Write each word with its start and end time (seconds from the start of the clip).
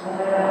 Mamaya 0.00 0.49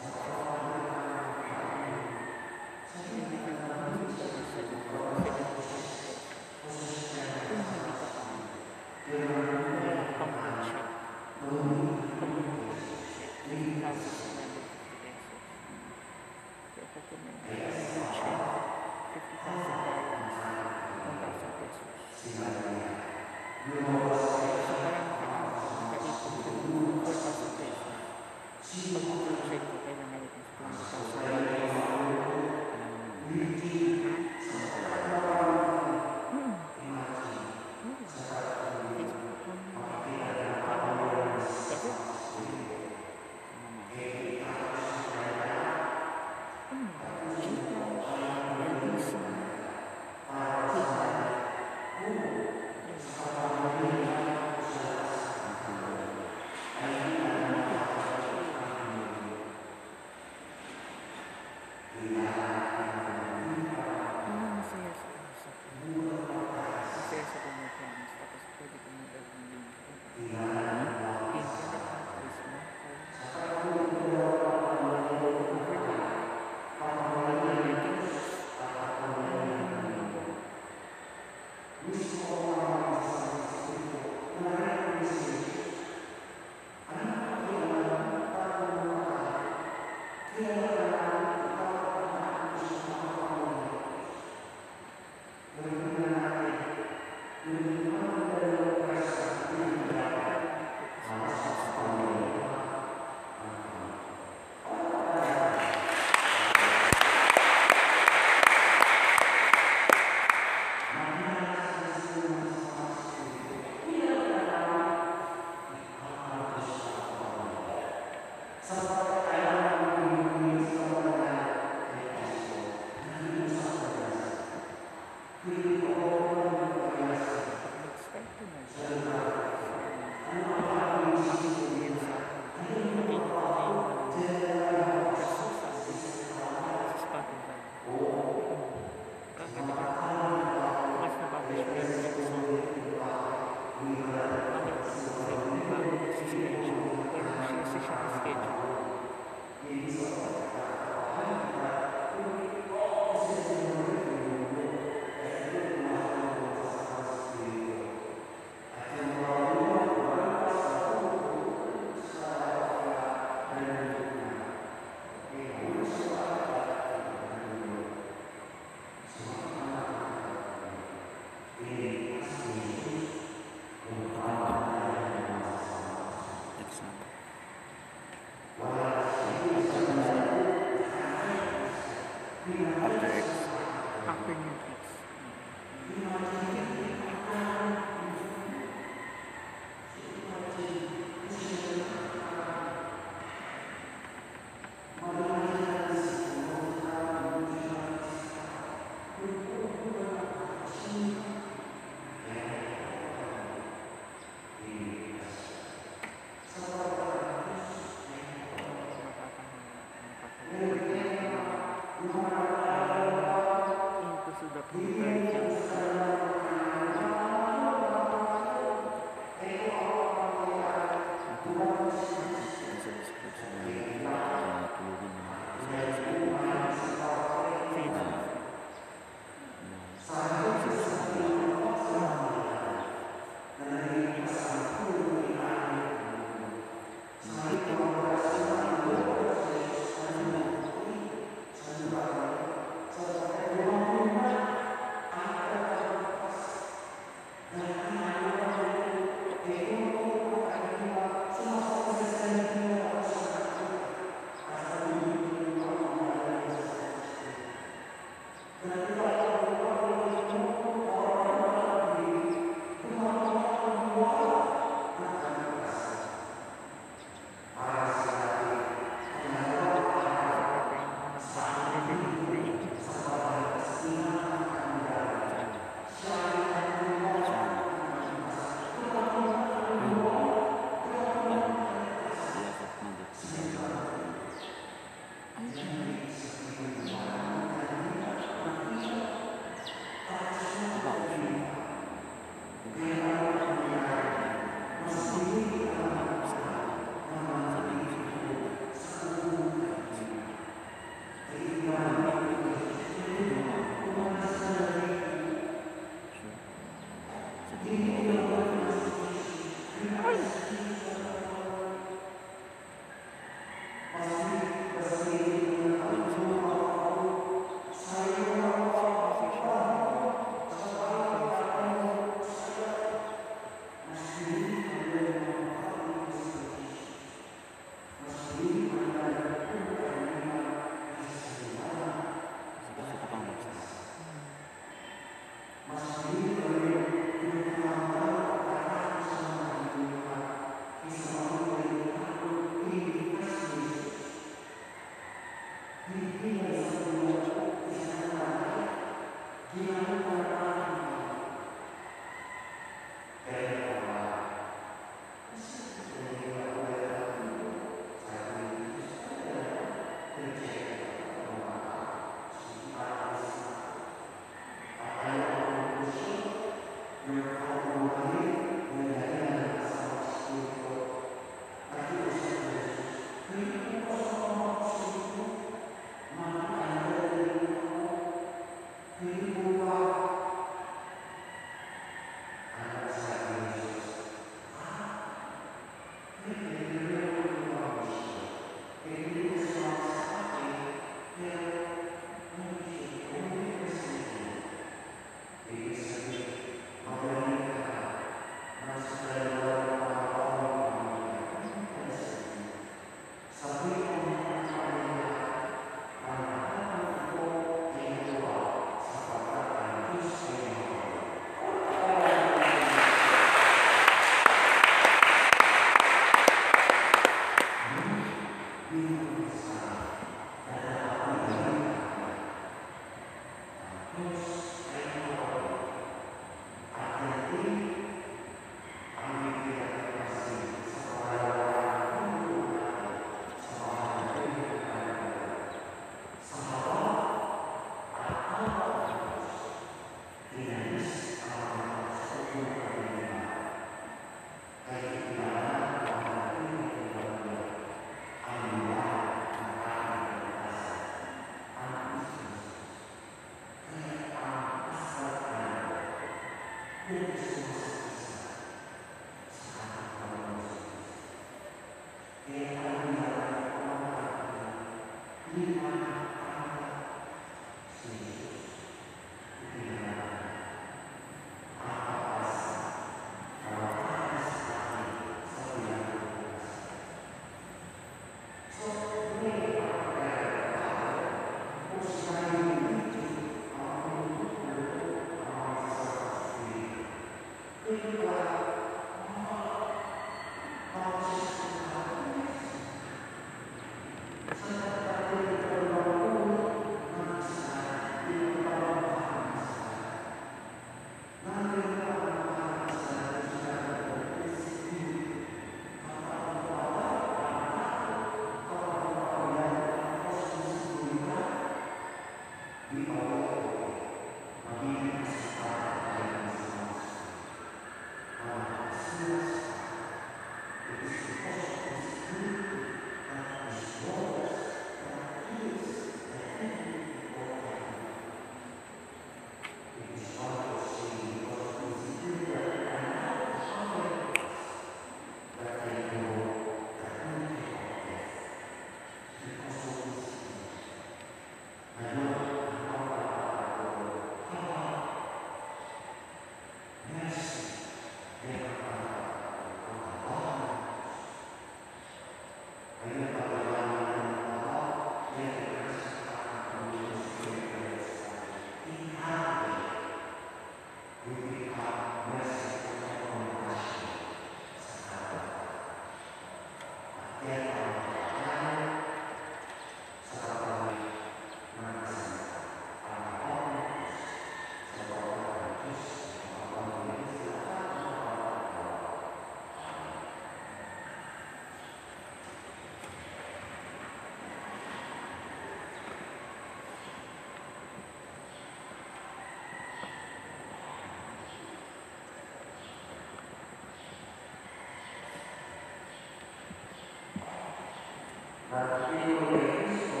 Cristo, 599.66 600.00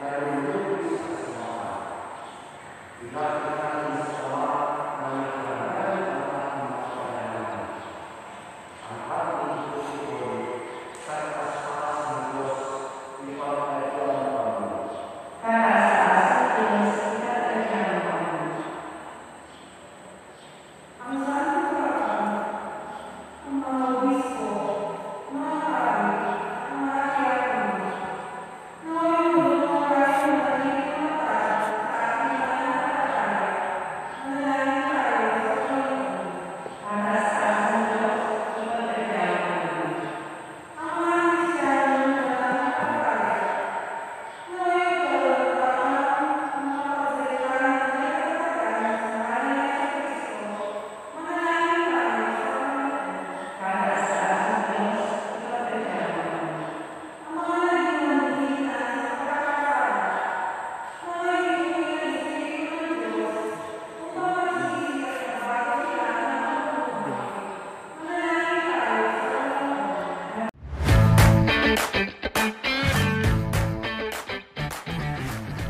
la 0.00 0.16
comunión 0.16 0.46
de 0.46 0.58
Cristo, 0.78 1.36
la 3.12 3.73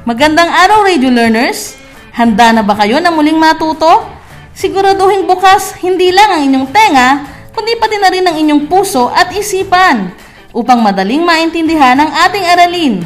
Magandang 0.04 0.52
araw, 0.52 0.84
Radio 0.84 1.08
Learners! 1.08 1.80
Handa 2.12 2.52
na 2.52 2.61
ba 2.61 2.76
kayo 2.76 3.00
na 3.00 3.08
muling 3.08 3.40
matuto? 3.40 4.04
Siguraduhin 4.52 5.25
bukas 5.25 5.80
hindi 5.80 6.12
lang 6.12 6.28
ang 6.28 6.42
inyong 6.44 6.68
tenga, 6.68 7.25
kundi 7.56 7.73
pati 7.80 7.96
na 7.96 8.12
rin 8.12 8.20
ang 8.28 8.37
inyong 8.37 8.68
puso 8.68 9.08
at 9.08 9.32
isipan 9.32 10.12
upang 10.52 10.84
madaling 10.84 11.25
maintindihan 11.25 11.96
ang 11.96 12.12
ating 12.20 12.44
aralin. 12.44 13.00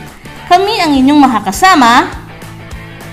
Kami 0.50 0.74
ang 0.82 0.90
inyong 0.90 1.22
makakasama. 1.22 2.10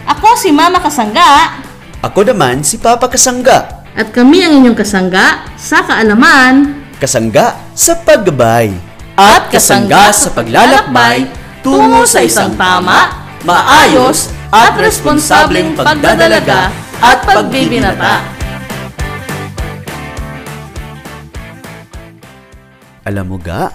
Ako 0.10 0.34
si 0.34 0.50
Mama 0.50 0.82
Kasangga 0.82 1.62
Ako 2.02 2.26
naman 2.26 2.66
si 2.66 2.82
Papa 2.82 3.06
Kasangga. 3.06 3.86
at 3.94 4.10
kami 4.10 4.42
ang 4.42 4.66
inyong 4.66 4.78
kasangga 4.78 5.46
sa 5.62 5.86
kaalaman 5.86 6.74
Kasangga 6.98 7.54
sa 7.78 7.94
paggabay. 8.02 8.74
At 9.14 9.54
kasangga 9.54 10.10
sa 10.10 10.34
paglalakbay 10.34 11.30
tungo 11.62 12.02
sa 12.10 12.26
isang 12.26 12.58
tama, 12.58 13.25
maayos 13.46 14.34
at 14.50 14.74
responsableng 14.82 15.78
pagdadalaga 15.78 16.74
at 16.98 17.22
pagbibinata. 17.22 18.26
Alam 23.06 23.26
mo 23.30 23.38
ga, 23.38 23.70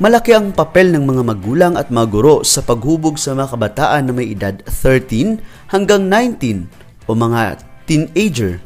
malaki 0.00 0.32
ang 0.32 0.56
papel 0.56 0.96
ng 0.96 1.04
mga 1.04 1.22
magulang 1.28 1.74
at 1.76 1.92
mga 1.92 2.08
guro 2.08 2.40
sa 2.40 2.64
paghubog 2.64 3.20
sa 3.20 3.36
mga 3.36 3.52
kabataan 3.52 4.08
na 4.08 4.12
may 4.16 4.32
edad 4.32 4.64
13 4.64 5.44
hanggang 5.68 6.08
19 6.08 6.72
o 7.04 7.12
mga 7.12 7.60
teenager 7.84 8.64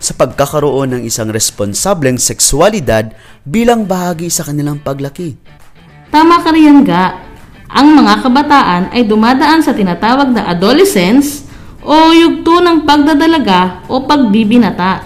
sa 0.00 0.16
pagkakaroon 0.16 0.96
ng 0.96 1.02
isang 1.04 1.28
responsableng 1.28 2.16
sexualidad 2.16 3.12
bilang 3.44 3.84
bahagi 3.84 4.32
sa 4.32 4.40
kanilang 4.48 4.80
paglaki. 4.80 5.36
Tama 6.08 6.40
ka 6.40 6.48
riyan 6.48 6.80
ga. 6.80 7.25
Ang 7.66 7.98
mga 7.98 8.22
kabataan 8.22 8.82
ay 8.94 9.02
dumadaan 9.02 9.58
sa 9.58 9.74
tinatawag 9.74 10.30
na 10.30 10.46
adolescence 10.46 11.42
o 11.82 12.14
yugto 12.14 12.62
ng 12.62 12.86
pagdadalaga 12.86 13.82
o 13.90 14.06
pagbibinata 14.06 15.02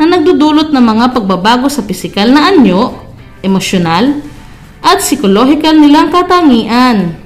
na 0.00 0.04
nagdudulot 0.08 0.72
ng 0.72 0.80
mga 0.80 1.12
pagbabago 1.12 1.68
sa 1.68 1.84
pisikal 1.84 2.24
na 2.32 2.48
anyo, 2.48 2.96
emosyonal, 3.44 4.16
at 4.80 5.04
psikolohikal 5.04 5.76
nilang 5.76 6.08
katangian. 6.08 7.20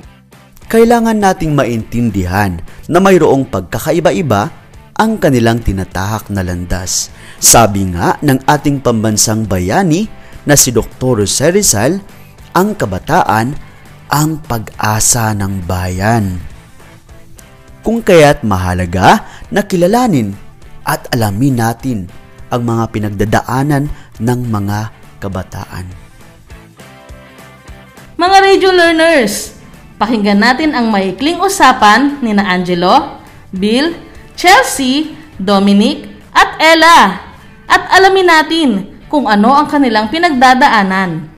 Kailangan 0.66 1.22
nating 1.22 1.54
maintindihan 1.54 2.58
na 2.90 2.98
mayroong 2.98 3.46
pagkakaiba-iba 3.46 4.50
ang 4.98 5.22
kanilang 5.22 5.62
tinatahak 5.62 6.34
na 6.34 6.42
landas. 6.42 7.14
Sabi 7.38 7.94
nga 7.94 8.18
ng 8.18 8.42
ating 8.42 8.82
pambansang 8.82 9.46
bayani 9.46 10.10
na 10.42 10.58
si 10.58 10.74
Dr. 10.74 11.22
Jose 11.22 11.54
Rizal, 11.54 12.02
ang 12.58 12.74
kabataan 12.74 13.54
ang 14.14 14.38
pag-asa 14.46 15.34
ng 15.34 15.66
bayan. 15.66 16.38
Kung 17.82 17.98
kaya't 17.98 18.46
mahalaga 18.46 19.26
na 19.50 19.66
kilalanin 19.66 20.30
at 20.86 21.10
alamin 21.10 21.58
natin 21.58 21.98
ang 22.46 22.62
mga 22.62 22.94
pinagdadaanan 22.94 23.90
ng 24.22 24.40
mga 24.46 24.78
kabataan. 25.18 25.90
Mga 28.14 28.36
radio 28.38 28.70
learners, 28.70 29.58
pakinggan 29.98 30.38
natin 30.38 30.78
ang 30.78 30.94
maikling 30.94 31.42
usapan 31.42 32.22
ni 32.22 32.30
na 32.30 32.46
Angelo, 32.46 33.18
Bill, 33.50 33.98
Chelsea, 34.38 35.18
Dominic, 35.42 36.06
at 36.30 36.54
Ella. 36.62 37.18
At 37.66 37.90
alamin 37.98 38.30
natin 38.30 38.68
kung 39.10 39.26
ano 39.26 39.50
ang 39.58 39.66
kanilang 39.66 40.06
pinagdadaanan. 40.06 41.33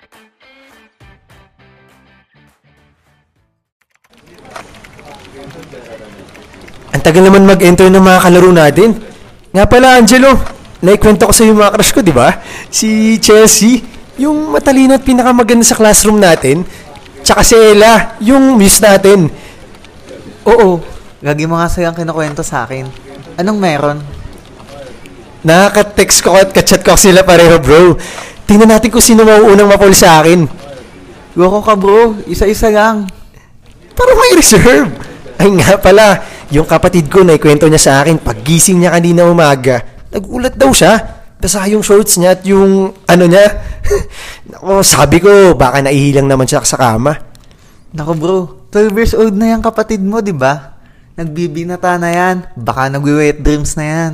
Ang 6.96 7.04
tagal 7.04 7.28
naman 7.28 7.44
mag-enter 7.44 7.92
ng 7.92 8.00
mga 8.00 8.24
kalaro 8.24 8.50
natin. 8.56 8.96
Nga 9.52 9.68
pala, 9.68 10.00
Angelo, 10.00 10.32
naikwento 10.80 11.28
ko 11.28 11.32
sa 11.36 11.44
yung 11.44 11.60
mga 11.60 11.76
crush 11.76 11.92
ko, 11.92 12.00
di 12.00 12.08
ba? 12.08 12.40
Si 12.72 13.20
Chelsea, 13.20 13.84
yung 14.16 14.48
matalino 14.48 14.96
at 14.96 15.04
pinakamaganda 15.04 15.60
sa 15.60 15.76
classroom 15.76 16.16
natin. 16.16 16.64
Tsaka 17.20 17.44
si 17.44 17.52
Ella, 17.52 18.16
yung 18.24 18.56
miss 18.56 18.80
natin. 18.80 19.28
Oo, 20.48 20.80
lagi 21.20 21.44
mo 21.44 21.60
nga 21.60 21.68
sa'yo 21.68 21.92
ang 21.92 21.96
kinukwento 22.00 22.40
sa 22.40 22.64
akin. 22.64 22.88
Anong 23.36 23.60
meron? 23.60 24.00
Nakaka-text 25.44 26.24
ko 26.24 26.32
at 26.32 26.48
ka-chat 26.48 26.80
ko 26.80 26.96
sila 26.96 27.20
pareho, 27.28 27.60
bro. 27.60 28.00
Tingnan 28.48 28.72
natin 28.72 28.88
kung 28.88 29.04
sino 29.04 29.20
mauunang 29.20 29.68
mapol 29.68 29.92
sa 29.92 30.24
akin. 30.24 30.48
Loko 31.36 31.60
ka 31.60 31.76
bro, 31.76 32.16
isa-isa 32.24 32.72
lang. 32.72 33.04
Para 33.92 34.16
may 34.16 34.32
reserve. 34.40 34.88
Ay 35.42 35.52
nga 35.52 35.76
pala, 35.76 36.24
yung 36.48 36.64
kapatid 36.64 37.12
ko 37.12 37.20
naikwento 37.20 37.68
niya 37.68 37.82
sa 37.82 37.92
akin 38.00 38.16
paggising 38.22 38.80
niya 38.80 38.96
kanina 38.96 39.28
umaga. 39.28 39.84
Nagulat 40.08 40.56
daw 40.56 40.72
siya. 40.72 40.96
Basa 41.36 41.68
yung 41.68 41.84
shorts 41.84 42.16
niya 42.16 42.32
at 42.32 42.42
yung 42.48 42.96
ano 43.04 43.24
niya. 43.28 43.44
Nako, 44.50 44.80
sabi 44.80 45.20
ko, 45.20 45.52
baka 45.52 45.84
naihilang 45.84 46.24
naman 46.24 46.48
siya 46.48 46.64
sa 46.64 46.80
kama. 46.80 47.12
Naku 47.92 48.12
bro, 48.16 48.38
12 48.72 48.96
years 48.96 49.12
old 49.12 49.36
na 49.36 49.52
yung 49.52 49.60
kapatid 49.60 50.00
mo, 50.00 50.24
di 50.24 50.32
ba? 50.32 50.80
Nagbibinata 51.16 52.00
na 52.00 52.08
yan. 52.12 52.36
Baka 52.56 52.88
nagwi-wet 52.88 53.44
dreams 53.44 53.76
na 53.76 53.84
yan. 53.84 54.12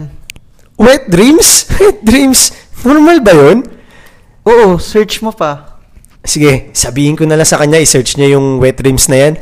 Wet 0.78 1.06
dreams? 1.06 1.66
Wet 1.78 2.02
dreams? 2.02 2.50
Normal 2.82 3.22
ba 3.22 3.32
yun? 3.34 3.62
Oo, 4.42 4.82
search 4.82 5.22
mo 5.22 5.30
pa. 5.30 5.78
Sige, 6.22 6.70
sabihin 6.74 7.14
ko 7.14 7.26
na 7.26 7.38
lang 7.38 7.46
sa 7.46 7.58
kanya, 7.58 7.78
i-search 7.78 8.18
niya 8.18 8.38
yung 8.38 8.58
wet 8.58 8.78
dreams 8.78 9.06
na 9.06 9.18
yan. 9.18 9.34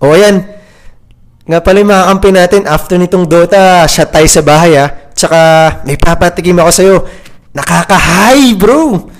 O 0.00 0.12
ayan, 0.12 0.44
nga 1.44 1.60
pala 1.60 1.84
yung 1.84 1.92
mga 1.92 2.08
kampi 2.08 2.30
natin, 2.32 2.62
after 2.64 2.96
nitong 2.96 3.28
Dota, 3.28 3.84
shot 3.84 4.08
tayo 4.08 4.24
sa 4.24 4.40
bahay 4.40 4.80
ah. 4.80 4.88
Tsaka, 5.12 5.38
may 5.84 6.00
papatikim 6.00 6.56
ako 6.56 6.72
sa'yo. 6.72 6.96
Nakaka-high, 7.52 8.56
bro! 8.56 9.12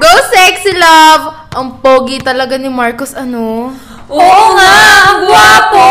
Go 0.00 0.12
sexy 0.32 0.72
love! 0.80 1.52
Ang 1.52 1.84
pogi 1.84 2.16
talaga 2.24 2.56
ni 2.56 2.72
Marcos 2.72 3.12
ano. 3.12 3.76
Oo 4.08 4.44
nga! 4.56 4.74
Ang 5.12 5.20
gwapo! 5.28 5.88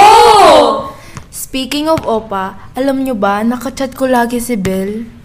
Speaking 1.29 1.85
of 1.85 2.01
opa, 2.01 2.73
alam 2.73 3.05
nyo 3.05 3.13
ba, 3.13 3.45
nakachat 3.45 3.93
ko 3.93 4.09
lagi 4.09 4.41
si 4.41 4.57
Belle. 4.57 5.18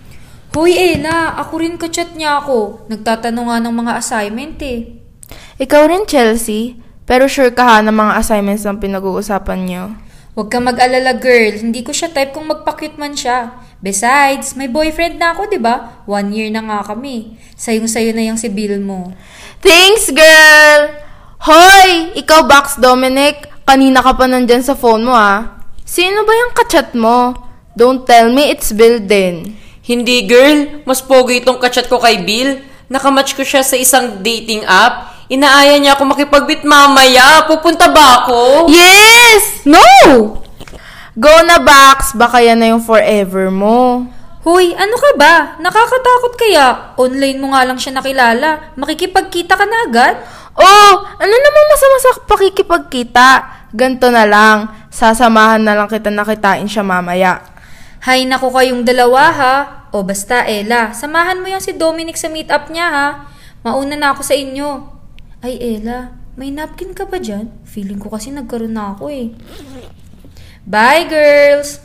Hoy 0.55 0.79
Ella, 0.79 1.35
ako 1.35 1.67
rin 1.67 1.75
kachat 1.75 2.15
niya 2.15 2.39
ako. 2.39 2.87
Nagtatanong 2.87 3.47
nga 3.51 3.59
ng 3.59 3.75
mga 3.75 3.93
assignment 3.99 4.55
eh. 4.63 5.03
Ikaw 5.59 5.83
rin, 5.91 6.07
Chelsea. 6.07 6.79
Pero 7.03 7.27
sure 7.27 7.51
ka 7.51 7.67
ha 7.67 7.77
ng 7.83 7.91
mga 7.91 8.23
assignments 8.23 8.63
ng 8.63 8.79
pinag-uusapan 8.79 9.61
nyo. 9.67 9.85
Huwag 10.39 10.55
kang 10.55 10.63
mag-alala 10.63 11.19
girl, 11.19 11.59
hindi 11.59 11.83
ko 11.83 11.91
siya 11.91 12.15
type 12.15 12.31
kung 12.31 12.47
magpa-cute 12.47 12.95
man 13.03 13.19
siya. 13.19 13.67
Besides, 13.83 14.55
may 14.55 14.71
boyfriend 14.71 15.19
na 15.19 15.35
ako, 15.35 15.51
di 15.51 15.59
ba? 15.59 16.07
One 16.07 16.31
year 16.31 16.55
na 16.55 16.63
nga 16.63 16.87
kami. 16.87 17.35
Sayong-sayo 17.59 18.15
na 18.15 18.23
yung 18.23 18.39
si 18.39 18.47
Bill 18.47 18.79
mo. 18.79 19.11
Thanks, 19.59 20.15
girl! 20.15 21.03
Hoy! 21.51 22.15
Ikaw, 22.15 22.47
Box 22.47 22.79
Dominic. 22.79 23.51
Kanina 23.67 24.07
ka 24.07 24.15
pa 24.15 24.31
nandyan 24.31 24.63
sa 24.63 24.79
phone 24.79 25.03
mo, 25.03 25.19
ah. 25.19 25.67
Sino 25.83 26.23
ba 26.23 26.31
yung 26.31 26.55
kachat 26.55 26.95
mo? 26.95 27.35
Don't 27.75 28.07
tell 28.07 28.31
me 28.31 28.55
it's 28.55 28.71
Bill 28.71 29.03
din. 29.03 29.64
Hindi 29.85 30.25
girl, 30.25 30.81
mas 30.89 31.05
pogi 31.05 31.45
itong 31.45 31.61
kachat 31.61 31.93
ko 31.93 32.01
kay 32.01 32.25
Bill. 32.25 32.57
Nakamatch 32.89 33.37
ko 33.37 33.45
siya 33.45 33.61
sa 33.61 33.77
isang 33.77 34.25
dating 34.25 34.65
app. 34.65 35.13
Inaaya 35.29 35.77
niya 35.77 35.93
ako 35.93 36.09
makipagbit 36.09 36.65
mamaya. 36.65 37.45
Pupunta 37.45 37.93
ba 37.93 38.25
ako? 38.25 38.73
Yes! 38.73 39.65
No! 39.69 39.85
Go 41.17 41.35
na, 41.45 41.61
Box. 41.61 42.17
Baka 42.17 42.41
yan 42.41 42.65
na 42.65 42.73
yung 42.73 42.81
forever 42.81 43.53
mo. 43.53 44.09
Hoy, 44.45 44.77
ano 44.77 44.97
ka 44.97 45.11
ba? 45.21 45.35
Nakakatakot 45.61 46.33
kaya? 46.37 46.97
Online 47.01 47.39
mo 47.41 47.53
nga 47.53 47.65
lang 47.65 47.81
siya 47.81 47.97
nakilala. 47.97 48.77
Makikipagkita 48.77 49.57
ka 49.57 49.65
na 49.69 49.89
agad? 49.89 50.21
Oh, 50.57 50.93
ano 51.01 51.33
namang 51.33 51.69
masama 51.73 51.97
sa 52.01 52.11
pakikipagkita? 52.25 53.29
Ganto 53.73 54.09
na 54.09 54.25
lang. 54.29 54.69
Sasamahan 54.93 55.65
na 55.65 55.73
lang 55.73 55.89
kita 55.89 56.13
nakitain 56.13 56.69
siya 56.69 56.85
mamaya. 56.85 57.54
Hay 58.05 58.29
naku 58.29 58.53
kayong 58.53 58.85
dalawa 58.85 59.33
ha. 59.33 59.55
O 59.89 60.05
basta 60.05 60.45
Ella, 60.45 60.93
samahan 60.93 61.41
mo 61.41 61.49
yung 61.49 61.65
si 61.65 61.73
Dominic 61.73 62.21
sa 62.21 62.29
meetup 62.29 62.69
niya 62.69 62.93
ha. 62.93 63.09
Mauna 63.65 63.97
na 63.97 64.13
ako 64.13 64.21
sa 64.21 64.37
inyo. 64.37 64.93
Ay 65.41 65.57
Ella, 65.57 66.13
may 66.37 66.53
napkin 66.53 66.93
ka 66.93 67.09
ba 67.09 67.17
dyan? 67.17 67.49
Feeling 67.65 67.97
ko 67.97 68.13
kasi 68.13 68.29
nagkaroon 68.29 68.77
na 68.77 68.93
ako 68.93 69.09
eh. 69.09 69.33
Bye 70.69 71.09
girls! 71.09 71.81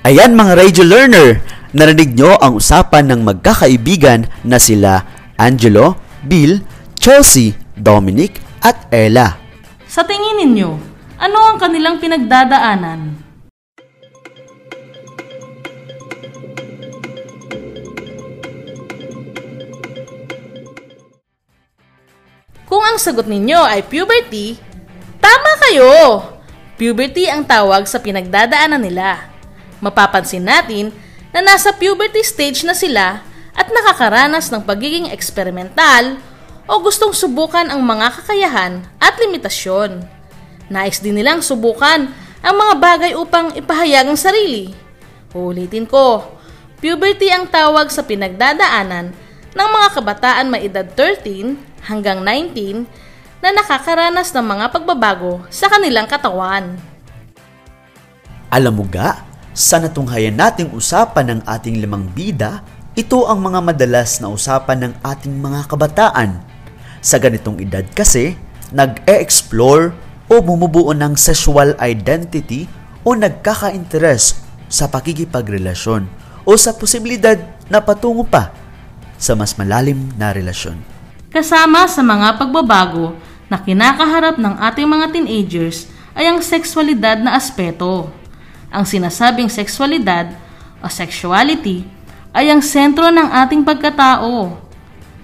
Ayan 0.00 0.32
mga 0.32 0.56
radio 0.56 0.84
learner, 0.88 1.44
narinig 1.76 2.16
nyo 2.16 2.40
ang 2.40 2.56
usapan 2.56 3.04
ng 3.12 3.20
magkakaibigan 3.20 4.32
na 4.48 4.56
sila 4.56 5.04
Angelo, 5.36 6.00
Bill, 6.24 6.64
Chelsea, 6.96 7.52
Dominic 7.76 8.40
at 8.64 8.88
Ella. 8.88 9.36
Sa 9.84 10.00
tingin 10.08 10.40
ninyo, 10.40 10.89
ano 11.20 11.38
ang 11.52 11.60
kanilang 11.60 12.00
pinagdadaanan? 12.00 13.20
Kung 22.64 22.80
ang 22.80 22.96
sagot 22.96 23.28
ninyo 23.28 23.60
ay 23.60 23.84
puberty, 23.84 24.56
tama 25.20 25.52
kayo! 25.68 25.92
Puberty 26.80 27.28
ang 27.28 27.44
tawag 27.44 27.84
sa 27.84 28.00
pinagdadaanan 28.00 28.80
nila. 28.80 29.28
Mapapansin 29.84 30.48
natin 30.48 30.88
na 31.36 31.44
nasa 31.44 31.76
puberty 31.76 32.24
stage 32.24 32.64
na 32.64 32.72
sila 32.72 33.20
at 33.52 33.68
nakakaranas 33.68 34.48
ng 34.48 34.64
pagiging 34.64 35.12
eksperimental 35.12 36.16
o 36.64 36.80
gustong 36.80 37.12
subukan 37.12 37.68
ang 37.68 37.84
mga 37.84 38.06
kakayahan 38.16 38.80
at 38.96 39.18
limitasyon. 39.20 40.19
Nais 40.70 41.02
din 41.02 41.18
nilang 41.18 41.42
subukan 41.42 42.06
ang 42.40 42.54
mga 42.54 42.74
bagay 42.78 43.12
upang 43.18 43.50
ipahayag 43.58 44.06
ang 44.06 44.14
sarili. 44.14 44.70
Ulitin 45.34 45.82
ko, 45.82 46.22
puberty 46.78 47.26
ang 47.26 47.50
tawag 47.50 47.90
sa 47.90 48.06
pinagdadaanan 48.06 49.10
ng 49.50 49.68
mga 49.74 49.88
kabataan 49.98 50.46
may 50.46 50.70
edad 50.70 50.86
13 50.94 51.58
hanggang 51.90 52.22
19 52.22 52.86
na 53.42 53.50
nakakaranas 53.50 54.30
ng 54.30 54.46
mga 54.46 54.66
pagbabago 54.70 55.42
sa 55.50 55.66
kanilang 55.66 56.06
katawan. 56.06 56.78
Alam 58.46 58.78
mo 58.78 58.84
ga, 58.86 59.26
sa 59.50 59.82
natunghayan 59.82 60.38
nating 60.38 60.70
usapan 60.70 61.34
ng 61.34 61.40
ating 61.50 61.82
limang 61.82 62.06
bida, 62.14 62.62
Ito 62.90 63.30
ang 63.30 63.38
mga 63.38 63.62
madalas 63.62 64.18
na 64.18 64.34
usapan 64.34 64.82
ng 64.82 64.94
ating 65.06 65.30
mga 65.38 65.70
kabataan. 65.70 66.42
Sa 66.98 67.22
ganitong 67.22 67.62
edad 67.62 67.86
kasi, 67.94 68.34
nag-e-explore 68.74 69.94
o 70.30 70.38
bumubuo 70.38 70.94
ng 70.94 71.18
sexual 71.18 71.74
identity 71.82 72.70
o 73.02 73.18
nagkaka-interest 73.18 74.38
sa 74.70 74.86
pakikipagrelasyon 74.86 76.06
o 76.46 76.54
sa 76.54 76.70
posibilidad 76.70 77.34
na 77.66 77.82
patungo 77.82 78.22
pa 78.22 78.54
sa 79.18 79.34
mas 79.34 79.58
malalim 79.58 80.14
na 80.14 80.30
relasyon. 80.30 80.78
Kasama 81.34 81.90
sa 81.90 82.06
mga 82.06 82.38
pagbabago 82.38 83.18
na 83.50 83.58
kinakaharap 83.58 84.38
ng 84.38 84.54
ating 84.70 84.86
mga 84.86 85.06
teenagers 85.10 85.90
ay 86.14 86.30
ang 86.30 86.38
sexualidad 86.38 87.18
na 87.18 87.34
aspeto. 87.34 88.06
Ang 88.70 88.86
sinasabing 88.86 89.50
sexualidad 89.50 90.30
o 90.78 90.86
sexuality 90.86 91.82
ay 92.30 92.54
ang 92.54 92.62
sentro 92.62 93.10
ng 93.10 93.34
ating 93.46 93.66
pagkatao. 93.66 94.54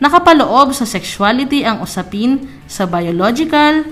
Nakapaloob 0.03 0.75
sa 0.75 0.83
sexuality 0.83 1.63
ang 1.63 1.81
usapin 1.81 2.51
sa 2.67 2.85
biological, 2.85 3.87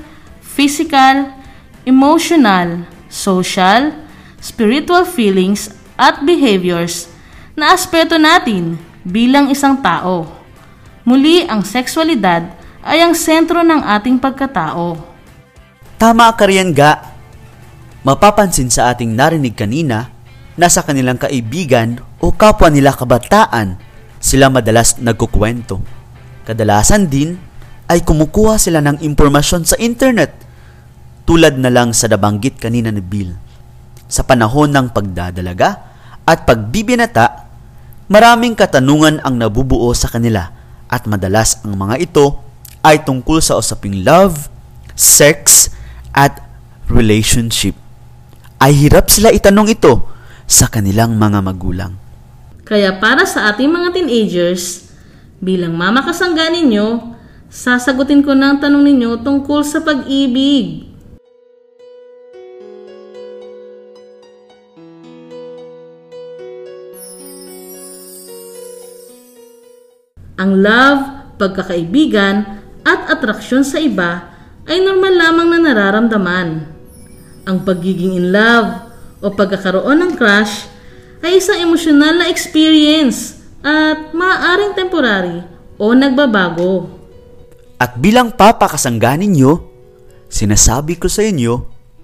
physical, 0.55 1.35
emotional, 1.83 2.87
social, 3.11 3.91
spiritual 4.39 5.03
feelings 5.03 5.75
at 5.99 6.23
behaviors 6.23 7.11
na 7.59 7.75
aspeto 7.75 8.15
natin 8.15 8.79
bilang 9.03 9.51
isang 9.51 9.83
tao. 9.83 10.31
Muli, 11.03 11.43
ang 11.51 11.67
sexualidad 11.67 12.47
ay 12.87 13.03
ang 13.03 13.13
sentro 13.19 13.67
ng 13.67 13.83
ating 13.83 14.23
pagkatao. 14.23 14.97
Tama 15.99 16.31
ka 16.39 16.47
riyan 16.47 16.71
ga. 16.71 17.13
Mapapansin 18.05 18.69
sa 18.69 18.93
ating 18.93 19.17
narinig 19.17 19.57
kanina 19.57 20.13
na 20.55 20.69
sa 20.69 20.85
kanilang 20.85 21.17
kaibigan 21.17 21.99
o 22.21 22.31
kapwa 22.31 22.69
nila 22.69 22.93
kabataan, 22.93 23.81
sila 24.21 24.53
madalas 24.53 25.01
nagkukwento. 25.01 25.81
Kadalasan 26.45 27.09
din 27.09 27.41
ay 27.89 28.05
kumukuha 28.05 28.61
sila 28.61 28.85
ng 28.85 29.01
impormasyon 29.01 29.65
sa 29.65 29.77
internet 29.81 30.44
tulad 31.25 31.57
na 31.57 31.73
lang 31.73 31.97
sa 31.97 32.09
nabanggit 32.09 32.61
kanina 32.61 32.93
ni 32.93 33.01
Bill. 33.01 33.33
Sa 34.09 34.23
panahon 34.25 34.71
ng 34.73 34.93
pagdadalaga 34.93 35.81
at 36.25 36.45
pagbibinata, 36.45 37.49
maraming 38.09 38.53
katanungan 38.53 39.21
ang 39.25 39.41
nabubuo 39.41 39.93
sa 39.97 40.13
kanila 40.13 40.53
at 40.89 41.09
madalas 41.09 41.65
ang 41.65 41.75
mga 41.75 41.97
ito 42.05 42.39
ay 42.85 43.01
tungkol 43.01 43.41
sa 43.41 43.57
usaping 43.57 44.05
love, 44.05 44.53
sex, 44.93 45.73
at 46.13 46.45
relationship. 46.87 47.75
Ay 48.61 48.77
hirap 48.77 49.09
sila 49.09 49.33
itanong 49.33 49.73
ito 49.73 50.05
sa 50.45 50.69
kanilang 50.69 51.17
mga 51.17 51.41
magulang. 51.41 51.93
Kaya 52.65 52.97
para 52.97 53.29
sa 53.29 53.53
ating 53.53 53.69
mga 53.69 53.89
teenagers, 53.93 54.89
bilang 55.41 55.77
mama 55.77 56.01
kasangga 56.01 56.49
ninyo, 56.49 57.17
sasagutin 57.53 58.25
ko 58.25 58.33
ang 58.33 58.61
tanong 58.61 58.85
ninyo 58.89 59.21
tungkol 59.21 59.61
sa 59.65 59.85
pag-ibig. 59.85 60.94
Ang 70.35 70.67
love, 70.67 71.01
pagkakaibigan, 71.39 72.63
at 72.83 73.01
atraksyon 73.07 73.63
sa 73.63 73.79
iba 73.79 74.35
ay 74.67 74.83
normal 74.83 75.15
lamang 75.15 75.49
na 75.55 75.59
nararamdaman. 75.71 76.49
Ang 77.47 77.59
pagiging 77.63 78.19
in 78.19 78.29
love 78.35 78.91
o 79.23 79.31
pagkakaroon 79.33 80.05
ng 80.05 80.13
crush 80.19 80.69
ay 81.25 81.41
isang 81.41 81.61
emosyonal 81.65 82.21
na 82.21 82.27
experience 82.29 83.41
at 83.65 84.13
maaaring 84.13 84.77
temporary 84.77 85.41
o 85.81 85.97
nagbabago. 85.97 86.91
At 87.81 87.97
bilang 87.97 88.35
papakasangga 88.35 89.17
ninyo, 89.17 89.53
sinasabi 90.29 91.01
ko 91.01 91.09
sa 91.09 91.25
inyo 91.25 91.55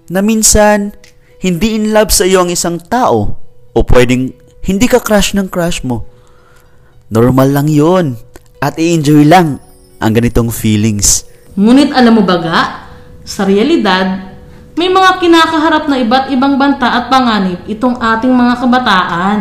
na 0.09 0.23
minsan 0.23 0.95
hindi 1.41 1.77
in 1.77 1.93
love 1.93 2.13
sa 2.13 2.25
iyo 2.25 2.45
ang 2.45 2.49
isang 2.53 2.79
tao 2.79 3.37
o 3.73 3.79
pwedeng 3.91 4.33
hindi 4.61 4.85
ka 4.87 5.01
crush 5.01 5.33
ng 5.33 5.49
crush 5.49 5.81
mo. 5.81 6.05
Normal 7.11 7.51
lang 7.51 7.67
yon 7.67 8.15
at 8.63 8.79
i-enjoy 8.79 9.27
lang 9.27 9.59
ang 9.99 10.11
ganitong 10.15 10.47
feelings. 10.47 11.27
Ngunit 11.59 11.91
alam 11.91 12.15
mo 12.15 12.23
ba 12.23 12.39
ga, 12.39 12.61
sa 13.27 13.43
realidad, 13.43 14.31
may 14.79 14.87
mga 14.87 15.19
kinakaharap 15.19 15.91
na 15.91 15.99
iba't 15.99 16.31
ibang 16.31 16.55
banta 16.55 16.87
at 16.87 17.11
panganib 17.11 17.59
itong 17.67 17.99
ating 17.99 18.31
mga 18.31 18.63
kabataan 18.63 19.39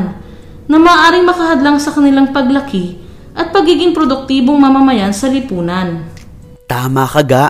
na 0.67 0.77
maaaring 0.83 1.23
makahadlang 1.23 1.79
sa 1.79 1.95
kanilang 1.95 2.35
paglaki 2.35 2.99
at 3.39 3.55
pagiging 3.55 3.95
produktibong 3.95 4.59
mamamayan 4.59 5.15
sa 5.15 5.31
lipunan. 5.31 6.11
Tama 6.67 7.07
ka 7.07 7.23
ga. 7.23 7.47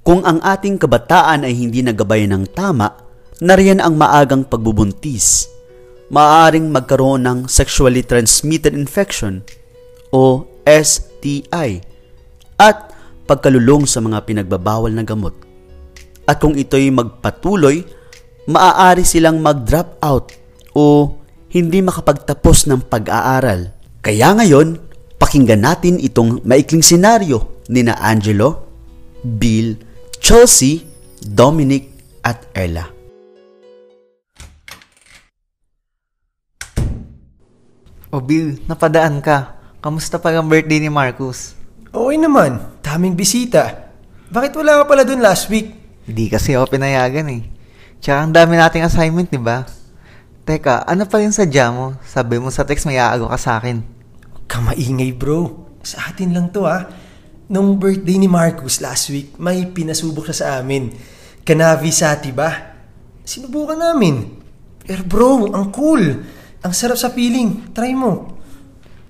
Kung 0.00 0.24
ang 0.24 0.40
ating 0.40 0.80
kabataan 0.80 1.44
ay 1.44 1.52
hindi 1.52 1.84
nagabay 1.84 2.24
ng 2.32 2.48
tama, 2.56 2.96
nariyan 3.44 3.84
ang 3.84 3.92
maagang 4.00 4.48
pagbubuntis. 4.48 5.53
Maaaring 6.12 6.68
magkaroon 6.68 7.24
ng 7.24 7.38
sexually 7.48 8.04
transmitted 8.04 8.76
infection 8.76 9.40
o 10.12 10.44
STI 10.64 11.80
at 12.60 12.78
pagkalulong 13.24 13.88
sa 13.88 14.04
mga 14.04 14.22
pinagbabawal 14.28 14.92
na 14.92 15.04
gamot. 15.04 15.32
At 16.24 16.40
kung 16.40 16.56
ito'y 16.56 16.92
magpatuloy, 16.92 17.84
maaari 18.48 19.04
silang 19.04 19.40
mag-drop 19.40 20.00
out 20.04 20.32
o 20.76 21.16
hindi 21.52 21.80
makapagtapos 21.80 22.68
ng 22.68 22.88
pag-aaral. 22.88 23.72
Kaya 24.04 24.36
ngayon, 24.36 24.76
pakinggan 25.16 25.64
natin 25.64 25.96
itong 25.96 26.44
maikling 26.44 26.84
senaryo 26.84 27.64
ni 27.72 27.80
na 27.80 27.96
Angelo, 27.96 28.68
Bill, 29.24 29.80
Chelsea, 30.20 30.84
Dominic 31.24 31.88
at 32.20 32.44
Ella. 32.52 32.93
O 38.14 38.22
Bill, 38.22 38.62
napadaan 38.70 39.18
ka. 39.18 39.58
Kamusta 39.82 40.22
pa 40.22 40.30
ang 40.30 40.46
birthday 40.46 40.78
ni 40.78 40.86
Marcus? 40.86 41.58
Okay 41.90 42.14
naman, 42.14 42.62
daming 42.78 43.18
bisita. 43.18 43.90
Bakit 44.30 44.54
wala 44.54 44.78
ka 44.78 44.82
pala 44.86 45.02
dun 45.02 45.18
last 45.18 45.50
week? 45.50 45.74
Hindi 46.06 46.30
kasi 46.30 46.54
ako 46.54 46.78
pinayagan 46.78 47.26
eh. 47.34 47.42
Tsaka 47.98 48.22
ang 48.22 48.30
dami 48.30 48.54
nating 48.54 48.86
assignment, 48.86 49.34
di 49.34 49.42
ba? 49.42 49.66
Teka, 50.46 50.86
ano 50.86 51.10
pa 51.10 51.26
yung 51.26 51.34
sadya 51.34 51.74
mo? 51.74 51.98
Sabi 52.06 52.38
mo 52.38 52.54
sa 52.54 52.62
text 52.62 52.86
may 52.86 53.02
aago 53.02 53.26
ka 53.26 53.34
sa 53.34 53.58
akin. 53.58 53.82
Huwag 53.82 54.46
kang 54.46 54.70
maingay 54.70 55.10
bro. 55.10 55.66
Sa 55.82 55.98
atin 56.06 56.38
lang 56.38 56.54
to 56.54 56.70
ha. 56.70 56.86
Nung 57.50 57.82
birthday 57.82 58.14
ni 58.14 58.30
Marcus 58.30 58.78
last 58.78 59.10
week, 59.10 59.34
may 59.42 59.66
pinasubok 59.66 60.30
siya 60.30 60.38
sa 60.38 60.46
amin. 60.62 60.94
Canavi 61.42 61.90
Sati 61.90 62.30
ba? 62.30 62.78
Sinubukan 63.26 63.74
namin. 63.74 64.38
Pero 64.86 65.02
bro, 65.02 65.50
ang 65.50 65.74
cool. 65.74 66.22
Ang 66.64 66.72
sarap 66.72 66.96
sa 66.96 67.12
feeling. 67.12 67.60
Try 67.76 67.92
mo. 67.92 68.40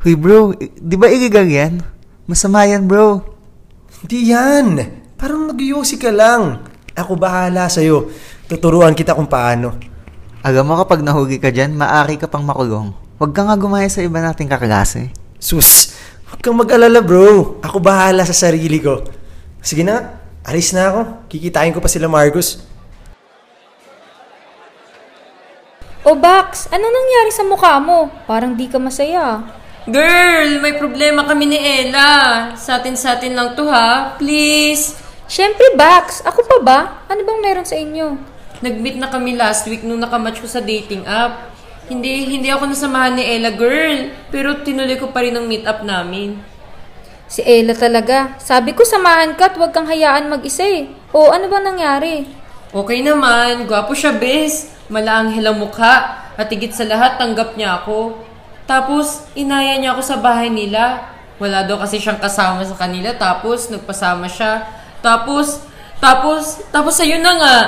Huy 0.03 0.19
bro, 0.19 0.51
di 0.59 0.99
ba 0.99 1.07
igigang 1.07 1.47
yan? 1.47 1.79
Masama 2.27 2.67
yan 2.67 2.91
bro. 2.91 3.23
Hindi 4.03 4.35
yan. 4.35 4.83
Parang 5.15 5.47
nag 5.47 5.63
ka 6.03 6.11
lang. 6.11 6.67
Ako 6.99 7.15
bahala 7.15 7.71
sa'yo. 7.71 8.11
Tuturuan 8.51 8.91
kita 8.99 9.15
kung 9.15 9.31
paano. 9.31 9.79
Alam 10.43 10.67
mo 10.67 10.75
kapag 10.83 11.07
nahugi 11.07 11.39
ka 11.39 11.55
dyan, 11.55 11.79
maaari 11.79 12.19
ka 12.19 12.27
pang 12.27 12.43
makulong. 12.43 12.91
Huwag 13.23 13.31
ka 13.31 13.47
nga 13.47 13.55
gumaya 13.55 13.87
sa 13.87 14.03
iba 14.03 14.19
nating 14.19 14.51
kaklase. 14.51 15.15
Sus, 15.39 15.95
huwag 16.27 16.43
kang 16.43 16.59
mag-alala 16.59 16.99
bro. 17.07 17.63
Ako 17.63 17.79
bahala 17.79 18.27
sa 18.27 18.35
sarili 18.35 18.83
ko. 18.83 19.07
Sige 19.63 19.87
na, 19.87 20.19
alis 20.43 20.75
na 20.75 20.91
ako. 20.91 21.01
Kikitain 21.31 21.71
ko 21.71 21.79
pa 21.79 21.87
sila 21.87 22.11
Marcus. 22.11 22.67
O 26.05 26.13
Bax, 26.13 26.69
ano 26.69 26.85
nangyari 26.85 27.33
sa 27.33 27.49
mukha 27.49 27.81
mo? 27.81 28.13
Parang 28.29 28.53
di 28.53 28.69
ka 28.69 28.77
masaya. 28.77 29.41
Girl, 29.89 30.61
may 30.61 30.77
problema 30.77 31.25
kami 31.25 31.49
ni 31.49 31.57
Ella. 31.57 32.53
Sa 32.61 32.77
atin-sa 32.77 33.17
atin 33.17 33.33
lang 33.33 33.57
to 33.57 33.65
ha. 33.73 34.13
Please. 34.21 35.01
Siyempre, 35.25 35.65
Bax. 35.73 36.21
Ako 36.29 36.45
pa 36.45 36.59
ba? 36.61 36.79
Ano 37.09 37.25
bang 37.25 37.41
meron 37.41 37.65
sa 37.65 37.81
inyo? 37.81 38.21
Nag-meet 38.61 39.01
na 39.01 39.09
kami 39.09 39.33
last 39.33 39.65
week 39.65 39.81
nung 39.81 39.97
nakamatch 39.97 40.45
ko 40.45 40.49
sa 40.49 40.61
dating 40.61 41.09
app. 41.09 41.49
Hindi, 41.89 42.37
hindi 42.37 42.53
ako 42.53 42.69
nasamahan 42.69 43.17
ni 43.17 43.25
Ella, 43.25 43.57
girl. 43.57 44.13
Pero 44.29 44.61
tinuloy 44.61 45.01
ko 45.01 45.09
pa 45.09 45.25
rin 45.25 45.33
ang 45.33 45.49
meet 45.49 45.65
up 45.65 45.81
namin. 45.81 46.37
Si 47.33 47.41
Ella 47.41 47.73
talaga. 47.73 48.37
Sabi 48.37 48.77
ko 48.77 48.85
samahan 48.85 49.41
ka 49.41 49.49
at 49.49 49.57
huwag 49.57 49.73
kang 49.73 49.89
hayaan 49.89 50.29
mag-isa 50.29 50.69
eh. 50.69 50.85
O 51.17 51.33
ano 51.33 51.49
bang 51.49 51.65
nangyari? 51.65 52.44
Okay 52.75 53.07
naman, 53.07 53.71
gwapo 53.71 53.95
siya, 53.95 54.19
bes. 54.19 54.75
Malaanghel 54.91 55.47
ang 55.47 55.63
mukha. 55.63 56.27
At 56.35 56.51
higit 56.51 56.75
sa 56.75 56.83
lahat, 56.83 57.23
tanggap 57.23 57.55
niya 57.55 57.79
ako. 57.79 58.19
Tapos, 58.67 59.31
inaya 59.39 59.79
niya 59.79 59.95
ako 59.95 60.03
sa 60.03 60.19
bahay 60.19 60.51
nila. 60.51 61.07
Wala 61.39 61.63
daw 61.63 61.79
kasi 61.79 62.03
siyang 62.03 62.19
kasama 62.19 62.67
sa 62.67 62.75
kanila. 62.75 63.15
Tapos, 63.15 63.71
nagpasama 63.71 64.27
siya. 64.27 64.67
Tapos, 64.99 65.63
tapos, 66.03 66.67
tapos 66.75 66.99
ayun 66.99 67.23
na 67.23 67.35
nga. 67.39 67.59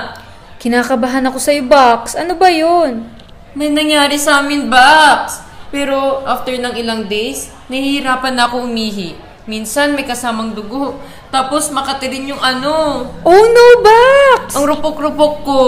Kinakabahan 0.58 1.22
ako 1.30 1.38
sa'yo, 1.38 1.62
Bax. 1.70 2.18
Ano 2.18 2.34
ba 2.34 2.50
yun? 2.50 3.06
May 3.54 3.70
nangyari 3.70 4.18
sa 4.18 4.42
amin, 4.42 4.66
Bax. 4.66 5.38
Pero 5.70 6.26
after 6.26 6.50
ng 6.58 6.74
ilang 6.74 7.06
days, 7.06 7.54
nahihirapan 7.70 8.34
na 8.34 8.50
ako 8.50 8.66
umihi. 8.66 9.14
Minsan 9.46 9.94
may 9.94 10.02
kasamang 10.02 10.58
dugo. 10.58 10.98
Tapos 11.30 11.70
makati 11.70 12.10
rin 12.10 12.34
yung 12.34 12.42
ano. 12.42 13.06
Oh 13.22 13.44
no, 13.46 13.66
Bax! 13.78 14.58
Ang 14.58 14.66
rupok-rupok 14.66 15.34
ko. 15.46 15.62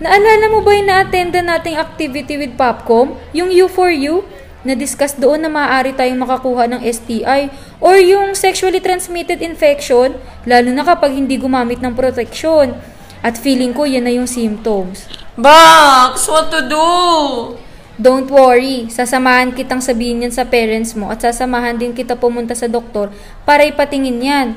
Naalala 0.00 0.48
mo 0.48 0.64
ba 0.64 0.72
yung 0.72 0.88
na-attenda 0.88 1.44
nating 1.44 1.76
activity 1.76 2.40
with 2.40 2.56
Popcom? 2.56 3.20
Yung 3.36 3.52
U4U? 3.52 4.24
Na-discuss 4.64 5.20
doon 5.20 5.44
na 5.44 5.52
maaari 5.52 5.92
tayong 5.92 6.24
makakuha 6.24 6.72
ng 6.72 6.80
STI 6.80 7.52
or 7.84 8.00
yung 8.00 8.32
sexually 8.32 8.80
transmitted 8.80 9.44
infection, 9.44 10.16
lalo 10.48 10.68
na 10.72 10.84
kapag 10.84 11.16
hindi 11.16 11.36
gumamit 11.36 11.84
ng 11.84 11.92
protection. 11.92 12.76
At 13.20 13.36
feeling 13.36 13.76
ko 13.76 13.84
yan 13.84 14.08
na 14.08 14.12
yung 14.16 14.24
symptoms. 14.24 15.04
Bax, 15.36 16.24
what 16.32 16.48
to 16.48 16.64
do? 16.64 16.88
Don't 18.00 18.32
worry, 18.32 18.88
sasamahan 18.88 19.52
kitang 19.52 19.84
sabihin 19.84 20.24
yan 20.24 20.32
sa 20.32 20.48
parents 20.48 20.96
mo 20.96 21.12
at 21.12 21.20
sasamahan 21.20 21.76
din 21.76 21.92
kita 21.92 22.16
pumunta 22.16 22.56
sa 22.56 22.64
doktor 22.64 23.12
para 23.44 23.60
ipatingin 23.68 24.24
yan. 24.24 24.48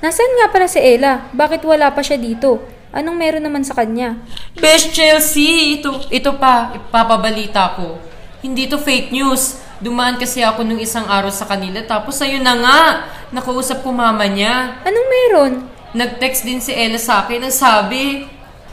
Nasaan 0.00 0.32
nga 0.40 0.48
pala 0.48 0.64
si 0.64 0.80
Ella? 0.80 1.28
Bakit 1.36 1.60
wala 1.68 1.92
pa 1.92 2.00
siya 2.00 2.16
dito? 2.16 2.64
Anong 2.96 3.20
meron 3.20 3.44
naman 3.44 3.68
sa 3.68 3.76
kanya? 3.76 4.16
Best 4.56 4.96
Chelsea, 4.96 5.76
ito, 5.76 6.08
ito 6.08 6.40
pa, 6.40 6.72
ipapabalita 6.72 7.76
ko. 7.76 8.00
Hindi 8.40 8.64
to 8.64 8.80
fake 8.80 9.12
news. 9.12 9.60
Dumaan 9.76 10.16
kasi 10.16 10.40
ako 10.40 10.64
nung 10.64 10.80
isang 10.80 11.04
araw 11.04 11.28
sa 11.28 11.44
kanila 11.44 11.84
tapos 11.84 12.16
ayun 12.24 12.40
na 12.40 12.56
nga, 12.56 12.80
nakausap 13.28 13.84
ko 13.84 13.92
mama 13.92 14.24
niya. 14.24 14.80
Anong 14.88 15.08
meron? 15.12 15.52
Nag-text 15.92 16.48
din 16.48 16.64
si 16.64 16.72
Ella 16.72 16.96
sa 16.96 17.28
akin 17.28 17.44
ang 17.44 17.52
sabi, 17.52 18.24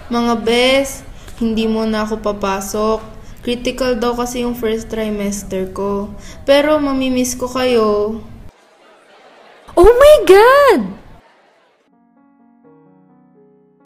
Mga 0.08 0.34
bes, 0.40 1.04
hindi 1.44 1.68
mo 1.68 1.84
na 1.84 2.08
ako 2.08 2.24
papasok. 2.24 3.13
Critical 3.44 4.00
daw 4.00 4.16
kasi 4.16 4.48
yung 4.48 4.56
first 4.56 4.88
trimester 4.88 5.68
ko. 5.76 6.08
Pero 6.48 6.80
mamimiss 6.80 7.36
ko 7.36 7.52
kayo. 7.52 8.16
Oh 9.76 9.92
my 9.92 10.18
God! 10.24 10.82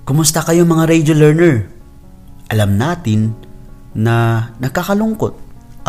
Kumusta 0.05 0.45
kayo 0.45 0.61
mga 0.61 0.85
radio 0.85 1.13
learner? 1.17 1.65
Alam 2.53 2.77
natin 2.77 3.33
na 3.97 4.47
nakakalungkot 4.61 5.33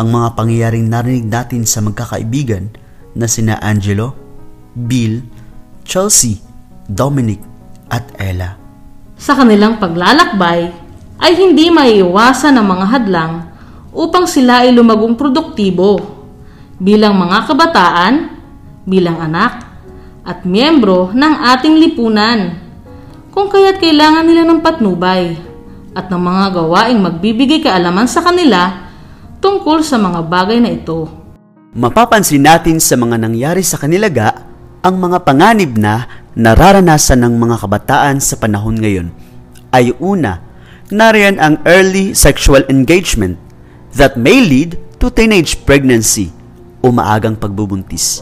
ang 0.01 0.07
mga 0.17 0.33
pangyayaring 0.33 0.89
narinig 0.89 1.29
natin 1.29 1.61
sa 1.69 1.85
magkakaibigan 1.85 2.73
na 3.13 3.29
sina 3.29 3.61
Angelo, 3.61 4.17
Bill, 4.73 5.21
Chelsea, 5.85 6.41
Dominic 6.89 7.37
at 7.93 8.09
Ella. 8.17 8.57
Sa 9.13 9.37
kanilang 9.37 9.77
paglalakbay 9.77 10.73
ay 11.21 11.31
hindi 11.37 11.69
maiiwasan 11.69 12.57
ang 12.57 12.65
mga 12.65 12.85
hadlang 12.89 13.33
upang 13.93 14.29
sila 14.29 14.65
ay 14.65 14.73
lumagong 14.73 15.17
produktibo 15.17 15.99
bilang 16.79 17.17
mga 17.19 17.49
kabataan, 17.49 18.13
bilang 18.87 19.19
anak, 19.19 19.67
at 20.23 20.45
miyembro 20.45 21.11
ng 21.11 21.33
ating 21.57 21.75
lipunan. 21.75 22.55
Kung 23.29 23.49
kaya't 23.49 23.81
kailangan 23.81 24.25
nila 24.25 24.43
ng 24.45 24.59
patnubay 24.61 25.37
at 25.93 26.09
ng 26.09 26.21
mga 26.21 26.43
gawaing 26.53 26.99
magbibigay 27.01 27.59
kaalaman 27.61 28.05
sa 28.05 28.21
kanila 28.21 28.89
tungkol 29.41 29.81
sa 29.81 29.97
mga 29.97 30.25
bagay 30.25 30.59
na 30.61 30.71
ito. 30.73 31.07
Mapapansin 31.73 32.45
natin 32.45 32.81
sa 32.81 32.97
mga 32.97 33.21
nangyari 33.21 33.61
sa 33.61 33.77
kanilaga 33.77 34.49
ang 34.81 34.97
mga 34.97 35.21
panganib 35.21 35.77
na 35.77 36.07
nararanasan 36.33 37.21
ng 37.25 37.35
mga 37.37 37.55
kabataan 37.61 38.17
sa 38.23 38.39
panahon 38.39 38.79
ngayon 38.79 39.07
ay 39.69 39.93
una, 40.01 40.41
nariyan 40.89 41.37
ang 41.37 41.61
early 41.69 42.17
sexual 42.17 42.65
engagement 42.71 43.37
that 43.95 44.19
may 44.19 44.43
lead 44.43 44.77
to 44.99 45.09
teenage 45.09 45.63
pregnancy 45.63 46.29
o 46.83 46.91
maagang 46.91 47.39
pagbubuntis. 47.39 48.21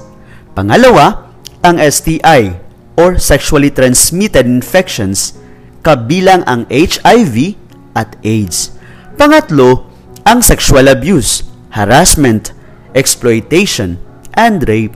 Pangalawa, 0.53 1.34
ang 1.62 1.77
STI 1.82 2.53
or 2.97 3.17
sexually 3.21 3.69
transmitted 3.69 4.45
infections 4.45 5.38
kabilang 5.86 6.41
ang 6.49 6.65
HIV 6.69 7.56
at 7.93 8.17
AIDS. 8.25 8.73
Pangatlo, 9.17 9.89
ang 10.27 10.43
sexual 10.43 10.91
abuse, 10.91 11.47
harassment, 11.73 12.51
exploitation, 12.93 13.97
and 14.38 14.62
rape. 14.67 14.93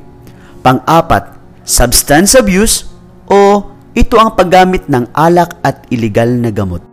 Pang-apat, 0.61 1.33
substance 1.65 2.37
abuse 2.37 2.85
o 3.25 3.65
ito 3.97 4.15
ang 4.21 4.37
paggamit 4.37 4.85
ng 4.87 5.09
alak 5.15 5.57
at 5.65 5.89
iligal 5.89 6.29
na 6.29 6.53
gamot. 6.53 6.85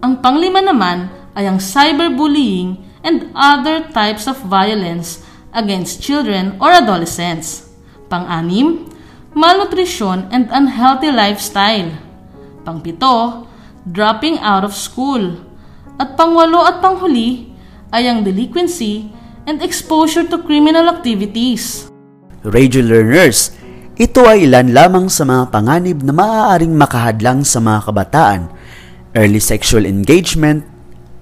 Ang 0.00 0.22
panglima 0.22 0.62
naman 0.62 1.10
ay 1.34 1.50
ang 1.50 1.58
cyberbullying 1.58 2.85
and 3.06 3.30
other 3.38 3.86
types 3.94 4.26
of 4.26 4.34
violence 4.42 5.22
against 5.54 6.02
children 6.02 6.58
or 6.58 6.74
adolescents. 6.74 7.70
Pang-anim, 8.10 8.90
malnutrition 9.32 10.26
and 10.34 10.50
unhealthy 10.50 11.14
lifestyle. 11.14 11.94
Pangpito, 12.66 13.46
dropping 13.86 14.42
out 14.42 14.66
of 14.66 14.74
school. 14.74 15.38
At 15.96 16.18
pangwalo 16.18 16.66
at 16.66 16.82
panghuli 16.82 17.54
ay 17.94 18.10
ang 18.10 18.26
delinquency 18.26 19.08
and 19.46 19.62
exposure 19.62 20.26
to 20.26 20.42
criminal 20.42 20.90
activities. 20.90 21.88
Radio 22.42 22.82
learners, 22.82 23.54
ito 23.96 24.26
ay 24.28 24.44
ilan 24.44 24.76
lamang 24.76 25.06
sa 25.08 25.24
mga 25.24 25.48
panganib 25.48 26.04
na 26.04 26.12
maaaring 26.12 26.74
makahadlang 26.74 27.46
sa 27.46 27.62
mga 27.62 27.80
kabataan. 27.88 28.40
Early 29.16 29.40
sexual 29.40 29.88
engagement, 29.88 30.68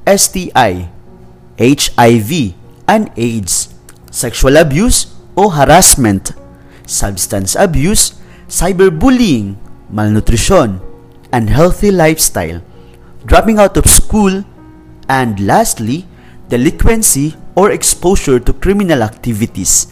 STI, 0.02 0.93
HIV, 1.58 2.54
and 2.90 3.10
AIDS, 3.16 3.70
sexual 4.10 4.58
abuse 4.58 5.14
o 5.38 5.50
harassment, 5.50 6.34
substance 6.82 7.54
abuse, 7.54 8.18
cyberbullying, 8.50 9.54
malnutrition, 9.90 10.82
unhealthy 11.32 11.90
lifestyle, 11.90 12.62
dropping 13.26 13.58
out 13.58 13.78
of 13.78 13.86
school, 13.86 14.42
and 15.08 15.38
lastly, 15.42 16.06
delinquency 16.50 17.34
or 17.54 17.70
exposure 17.70 18.42
to 18.42 18.52
criminal 18.58 19.02
activities. 19.02 19.90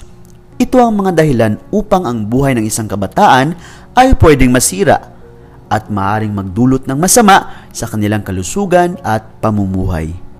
Ito 0.58 0.78
ang 0.78 0.98
mga 1.02 1.22
dahilan 1.22 1.52
upang 1.74 2.06
ang 2.06 2.18
buhay 2.26 2.54
ng 2.54 2.66
isang 2.66 2.86
kabataan 2.86 3.54
ay 3.98 4.14
pwedeng 4.18 4.54
masira 4.54 5.10
at 5.72 5.88
maaring 5.88 6.30
magdulot 6.30 6.84
ng 6.84 6.98
masama 7.00 7.66
sa 7.72 7.88
kanilang 7.88 8.20
kalusugan 8.20 9.00
at 9.00 9.24
pamumuhay. 9.40 10.31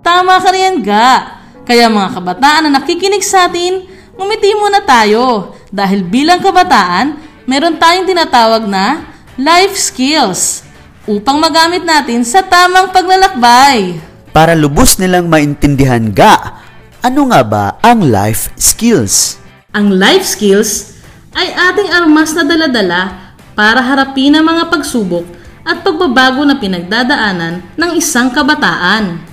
Tama 0.00 0.40
ka 0.40 0.50
riyan 0.52 0.80
ga. 0.80 1.40
Kaya 1.68 1.92
mga 1.92 2.16
kabataan 2.16 2.66
na 2.66 2.80
nakikinig 2.80 3.22
sa 3.22 3.46
atin, 3.46 3.84
ngumiti 4.16 4.50
muna 4.56 4.82
tayo 4.82 5.54
dahil 5.70 6.02
bilang 6.02 6.40
kabataan, 6.42 7.20
meron 7.44 7.76
tayong 7.76 8.08
tinatawag 8.08 8.64
na 8.66 9.06
life 9.36 9.76
skills 9.76 10.64
upang 11.04 11.38
magamit 11.38 11.84
natin 11.84 12.24
sa 12.26 12.40
tamang 12.42 12.90
paglalakbay. 12.90 14.00
Para 14.32 14.56
lubos 14.56 14.96
nilang 14.96 15.28
maintindihan 15.28 16.10
ga, 16.10 16.64
ano 17.04 17.30
nga 17.30 17.40
ba 17.44 17.64
ang 17.84 18.08
life 18.08 18.50
skills? 18.56 19.36
Ang 19.76 19.94
life 19.94 20.26
skills 20.26 20.98
ay 21.36 21.54
ating 21.54 21.88
armas 21.92 22.34
na 22.34 22.42
daladala 22.42 23.32
para 23.54 23.84
harapin 23.84 24.34
ang 24.34 24.48
mga 24.48 24.72
pagsubok 24.72 25.28
at 25.62 25.84
pagbabago 25.86 26.42
na 26.42 26.58
pinagdadaanan 26.58 27.62
ng 27.78 27.90
isang 27.94 28.32
kabataan. 28.34 29.29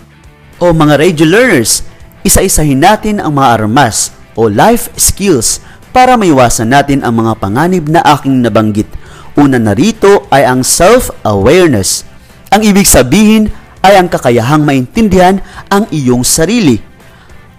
O 0.57 0.73
mga 0.73 0.97
radio 0.97 1.29
learners, 1.29 1.85
isa-isahin 2.25 2.81
natin 2.81 3.21
ang 3.21 3.37
mga 3.37 3.61
armas 3.61 4.09
o 4.33 4.49
life 4.49 4.89
skills 4.97 5.61
para 5.93 6.17
maiwasan 6.17 6.73
natin 6.73 7.05
ang 7.05 7.13
mga 7.21 7.37
panganib 7.37 7.85
na 7.85 8.01
aking 8.01 8.41
nabanggit. 8.41 8.89
Una 9.37 9.61
na 9.61 9.77
rito 9.77 10.25
ay 10.33 10.49
ang 10.49 10.65
self-awareness. 10.65 12.09
Ang 12.49 12.65
ibig 12.65 12.89
sabihin 12.89 13.53
ay 13.85 14.01
ang 14.01 14.09
kakayahang 14.09 14.65
maintindihan 14.65 15.45
ang 15.69 15.85
iyong 15.93 16.25
sarili. 16.25 16.81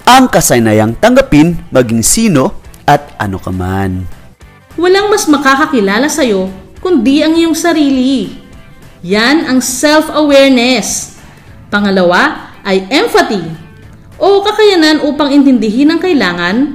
Ang 0.02 0.26
kasanayang 0.26 0.98
tanggapin 0.98 1.54
maging 1.70 2.02
sino 2.02 2.58
at 2.82 3.14
ano 3.14 3.38
ka 3.38 3.54
man. 3.54 4.10
Walang 4.74 5.06
mas 5.06 5.30
makakakilala 5.30 6.10
sa'yo 6.10 6.50
kundi 6.82 7.22
ang 7.22 7.38
iyong 7.38 7.54
sarili. 7.54 8.42
Yan 9.06 9.46
ang 9.46 9.62
self-awareness. 9.62 11.14
Pangalawa 11.70 12.47
ay 12.64 12.86
empathy 12.90 13.42
o 14.18 14.42
kakayanan 14.42 15.06
upang 15.06 15.30
intindihin 15.30 15.94
ang 15.94 16.00
kailangan, 16.02 16.74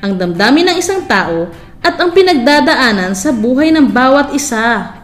ang 0.00 0.12
damdamin 0.16 0.72
ng 0.72 0.76
isang 0.80 1.04
tao 1.04 1.52
at 1.84 1.94
ang 2.00 2.10
pinagdadaanan 2.16 3.12
sa 3.12 3.30
buhay 3.30 3.68
ng 3.70 3.92
bawat 3.92 4.32
isa. 4.32 4.96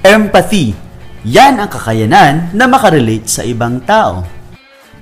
Empathy. 0.00 0.72
Yan 1.26 1.58
ang 1.58 1.66
kakayanan 1.66 2.54
na 2.54 2.70
makarelate 2.70 3.26
sa 3.26 3.42
ibang 3.42 3.82
tao. 3.82 4.22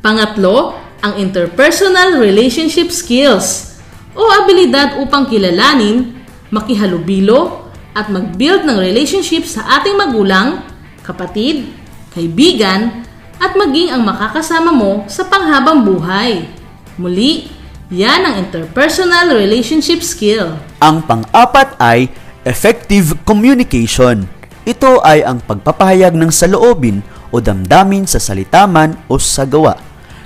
Pangatlo, 0.00 0.72
ang 1.04 1.20
interpersonal 1.20 2.16
relationship 2.16 2.88
skills 2.88 3.76
o 4.16 4.24
abilidad 4.40 4.96
upang 5.04 5.28
kilalanin, 5.28 6.16
makihalubilo, 6.48 7.68
at 7.94 8.10
mag-build 8.10 8.66
ng 8.66 8.78
relationship 8.80 9.46
sa 9.46 9.78
ating 9.78 9.94
magulang, 9.94 10.64
kapatid, 11.04 11.70
kaibigan, 12.10 13.03
at 13.44 13.52
maging 13.52 13.92
ang 13.92 14.08
makakasama 14.08 14.72
mo 14.72 15.04
sa 15.04 15.28
panghabang 15.28 15.84
buhay. 15.84 16.48
Muli, 16.96 17.52
Yan 17.92 18.24
ang 18.24 18.40
interpersonal 18.40 19.36
relationship 19.36 20.00
skill. 20.00 20.56
Ang 20.80 21.04
pang-apat 21.04 21.76
ay 21.76 22.08
effective 22.48 23.12
communication. 23.28 24.24
Ito 24.64 25.04
ay 25.04 25.20
ang 25.20 25.44
pagpapahayag 25.44 26.16
ng 26.16 26.32
saloobin 26.32 27.04
o 27.28 27.44
damdamin 27.44 28.08
sa 28.08 28.16
salita 28.16 28.64
man 28.64 28.96
o 29.04 29.20
sa 29.20 29.44
gawa. 29.44 29.76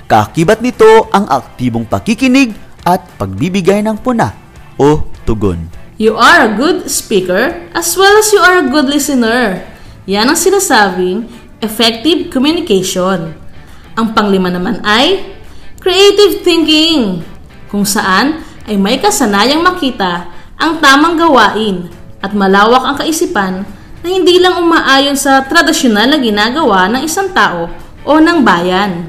Kaakibat 0.07 0.63
nito 0.63 1.11
ang 1.11 1.27
aktibong 1.27 1.83
pakikinig 1.83 2.55
at 2.87 3.03
pagbibigay 3.19 3.83
ng 3.83 3.99
puna 3.99 4.31
o 4.79 5.03
tugon. 5.27 5.59
You 5.99 6.15
are 6.15 6.47
a 6.47 6.55
good 6.55 6.87
speaker 6.87 7.59
as 7.75 7.91
well 7.99 8.15
as 8.15 8.31
you 8.31 8.39
are 8.39 8.63
a 8.63 8.69
good 8.71 8.87
listener. 8.87 9.67
Yan 10.07 10.31
ang 10.31 10.39
sinasabing 10.39 11.27
effective 11.59 12.31
communication. 12.31 13.35
Ang 13.95 14.07
panglima 14.15 14.47
naman 14.51 14.79
ay 14.83 15.35
creative 15.79 16.43
thinking, 16.43 17.23
kung 17.67 17.83
saan 17.83 18.43
ay 18.67 18.75
may 18.75 18.99
kasanayang 18.99 19.63
makita 19.63 20.27
ang 20.59 20.79
tamang 20.83 21.15
gawain 21.15 21.87
at 22.19 22.35
malawak 22.35 22.83
ang 22.83 22.95
kaisipan 22.99 23.53
na 23.99 24.07
hindi 24.07 24.39
lang 24.39 24.59
umaayon 24.59 25.15
sa 25.15 25.43
tradisyonal 25.43 26.15
na 26.15 26.19
ginagawa 26.19 26.87
ng 26.91 27.03
isang 27.03 27.31
tao 27.31 27.67
o 28.03 28.11
ng 28.19 28.39
bayan. 28.43 29.07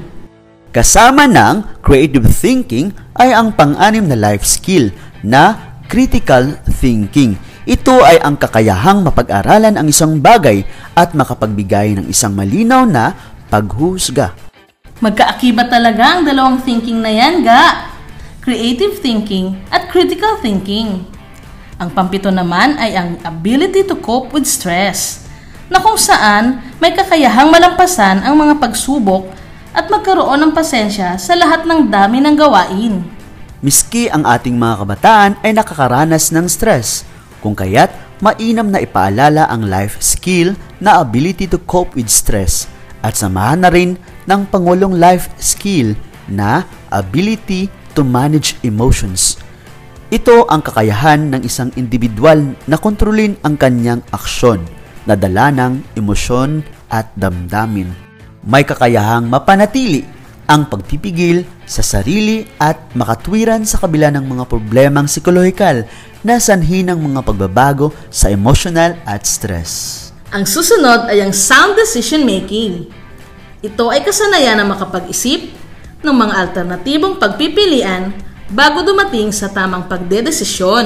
Kasama 0.71 1.27
ng 1.27 1.83
creative 1.83 2.27
thinking 2.31 2.95
ay 3.19 3.35
ang 3.35 3.51
pang-anim 3.51 4.07
na 4.07 4.15
life 4.15 4.47
skill 4.47 4.91
na 5.19 5.75
critical 5.91 6.55
thinking. 6.79 7.35
Ito 7.71 8.03
ay 8.03 8.19
ang 8.19 8.35
kakayahang 8.35 8.99
mapag-aralan 9.07 9.79
ang 9.79 9.87
isang 9.87 10.19
bagay 10.19 10.67
at 10.91 11.15
makapagbigay 11.15 11.95
ng 11.95 12.11
isang 12.11 12.35
malinaw 12.35 12.83
na 12.83 13.15
paghusga. 13.47 14.35
Magkaakibat 14.99 15.71
talaga 15.71 16.19
ang 16.19 16.27
dalawang 16.27 16.59
thinking 16.67 16.99
na 16.99 17.07
yan, 17.07 17.47
ga. 17.47 17.95
Creative 18.43 18.91
thinking 18.99 19.55
at 19.71 19.87
critical 19.87 20.35
thinking. 20.43 21.07
Ang 21.79 21.95
pampito 21.95 22.27
naman 22.27 22.75
ay 22.75 22.91
ang 22.91 23.15
ability 23.23 23.87
to 23.87 23.95
cope 24.03 24.35
with 24.35 24.43
stress, 24.43 25.23
na 25.71 25.79
kung 25.79 25.95
saan 25.95 26.59
may 26.83 26.91
kakayahang 26.91 27.55
malampasan 27.55 28.19
ang 28.19 28.35
mga 28.35 28.59
pagsubok 28.59 29.31
at 29.71 29.87
magkaroon 29.87 30.43
ng 30.43 30.51
pasensya 30.51 31.15
sa 31.15 31.39
lahat 31.39 31.63
ng 31.63 31.87
dami 31.87 32.19
ng 32.19 32.35
gawain. 32.35 32.99
Miski 33.63 34.11
ang 34.11 34.27
ating 34.27 34.59
mga 34.59 34.83
kabataan 34.83 35.31
ay 35.39 35.55
nakakaranas 35.55 36.35
ng 36.35 36.51
stress, 36.51 37.07
kung 37.41 37.57
kaya't 37.57 37.89
mainam 38.21 38.69
na 38.69 38.79
ipaalala 38.79 39.49
ang 39.49 39.65
life 39.65 39.97
skill 39.99 40.53
na 40.77 41.01
ability 41.01 41.49
to 41.49 41.57
cope 41.65 41.97
with 41.97 42.07
stress 42.07 42.69
at 43.01 43.17
samahan 43.17 43.65
na 43.65 43.69
rin 43.73 43.97
ng 44.29 44.41
pangulong 44.47 45.01
life 45.01 45.33
skill 45.41 45.97
na 46.29 46.63
ability 46.93 47.67
to 47.97 48.05
manage 48.05 48.55
emotions. 48.61 49.41
Ito 50.13 50.45
ang 50.47 50.61
kakayahan 50.61 51.33
ng 51.33 51.41
isang 51.41 51.73
individual 51.79 52.53
na 52.69 52.77
kontrolin 52.77 53.39
ang 53.41 53.57
kanyang 53.57 54.03
aksyon, 54.13 54.61
nadala 55.07 55.49
ng 55.49 55.97
emosyon 55.97 56.61
at 56.91 57.09
damdamin. 57.15 57.89
May 58.43 58.67
kakayahang 58.67 59.31
mapanatili 59.31 60.03
ang 60.51 60.67
pagpipigil 60.67 61.47
sa 61.63 61.79
sarili 61.79 62.43
at 62.59 62.91
makatwiran 62.91 63.63
sa 63.63 63.79
kabila 63.79 64.11
ng 64.11 64.27
mga 64.27 64.43
problemang 64.51 65.07
psikolohikal 65.07 65.87
na 66.21 66.37
sanhi 66.37 66.85
ng 66.85 66.97
mga 66.97 67.21
pagbabago 67.25 67.93
sa 68.13 68.29
emotional 68.29 68.97
at 69.05 69.25
stress. 69.25 70.09
Ang 70.31 70.47
susunod 70.47 71.11
ay 71.11 71.19
ang 71.19 71.35
sound 71.35 71.75
decision 71.75 72.23
making. 72.23 72.87
Ito 73.61 73.91
ay 73.91 74.01
kasanayan 74.05 74.57
na 74.57 74.65
makapag-isip 74.65 75.51
ng 76.01 76.15
mga 76.15 76.33
alternatibong 76.33 77.19
pagpipilian 77.19 78.15
bago 78.49 78.81
dumating 78.81 79.29
sa 79.35 79.51
tamang 79.51 79.85
pagdedesisyon. 79.85 80.85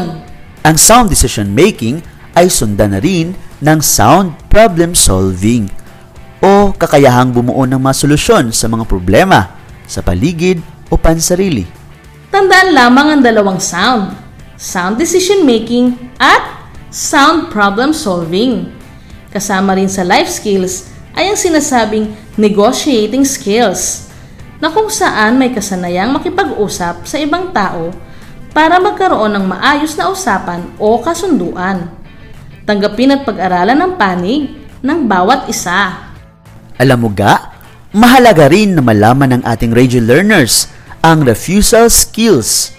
Ang 0.65 0.77
sound 0.81 1.13
decision 1.13 1.53
making 1.53 2.01
ay 2.35 2.49
sundan 2.49 2.97
na 2.97 2.99
rin 2.99 3.37
ng 3.63 3.79
sound 3.79 4.35
problem 4.51 4.91
solving 4.97 5.71
o 6.43 6.75
kakayahang 6.75 7.31
bumuo 7.31 7.63
ng 7.63 7.79
mga 7.79 7.95
solusyon 7.95 8.51
sa 8.51 8.67
mga 8.67 8.83
problema 8.85 9.55
sa 9.85 10.01
paligid 10.01 10.59
o 10.91 10.99
pansarili. 10.99 11.63
Tandaan 12.33 12.75
lamang 12.75 13.07
ang 13.15 13.21
dalawang 13.23 13.61
sound, 13.61 14.24
sound 14.65 14.97
decision 14.97 15.45
making 15.45 15.93
at 16.17 16.41
sound 16.89 17.53
problem 17.53 17.93
solving. 17.93 18.73
Kasama 19.29 19.77
rin 19.77 19.85
sa 19.85 20.01
life 20.01 20.33
skills 20.33 20.89
ay 21.13 21.29
ang 21.29 21.37
sinasabing 21.37 22.09
negotiating 22.33 23.21
skills 23.21 24.09
na 24.57 24.73
kung 24.73 24.89
saan 24.89 25.37
may 25.37 25.53
kasanayang 25.53 26.09
makipag-usap 26.09 27.05
sa 27.05 27.17
ibang 27.21 27.53
tao 27.53 27.93
para 28.57 28.81
magkaroon 28.81 29.37
ng 29.37 29.45
maayos 29.45 29.93
na 29.93 30.09
usapan 30.09 30.65
o 30.81 30.97
kasunduan. 30.97 31.85
Tanggapin 32.65 33.13
at 33.13 33.21
pag-aralan 33.21 33.77
ang 33.77 33.93
panig 34.01 34.49
ng 34.81 34.99
bawat 35.05 35.45
isa. 35.45 36.09
Alam 36.81 37.05
mo 37.05 37.09
ga, 37.13 37.53
mahalaga 37.93 38.49
rin 38.49 38.73
na 38.73 38.81
malaman 38.81 39.37
ng 39.37 39.41
ating 39.45 39.69
radio 39.75 40.01
learners 40.01 40.65
ang 41.05 41.21
refusal 41.21 41.85
skills 41.91 42.73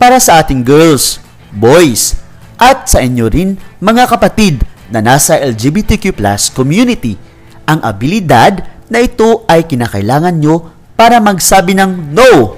para 0.00 0.16
sa 0.16 0.40
ating 0.40 0.64
girls, 0.64 1.20
boys, 1.52 2.16
at 2.56 2.88
sa 2.88 3.04
inyo 3.04 3.28
rin 3.28 3.60
mga 3.84 4.08
kapatid 4.08 4.64
na 4.88 5.04
nasa 5.04 5.36
LGBTQ 5.36 6.16
community. 6.56 7.20
Ang 7.68 7.84
abilidad 7.84 8.64
na 8.88 9.04
ito 9.04 9.44
ay 9.44 9.68
kinakailangan 9.68 10.40
nyo 10.40 10.72
para 10.96 11.20
magsabi 11.20 11.76
ng 11.76 12.16
no. 12.16 12.56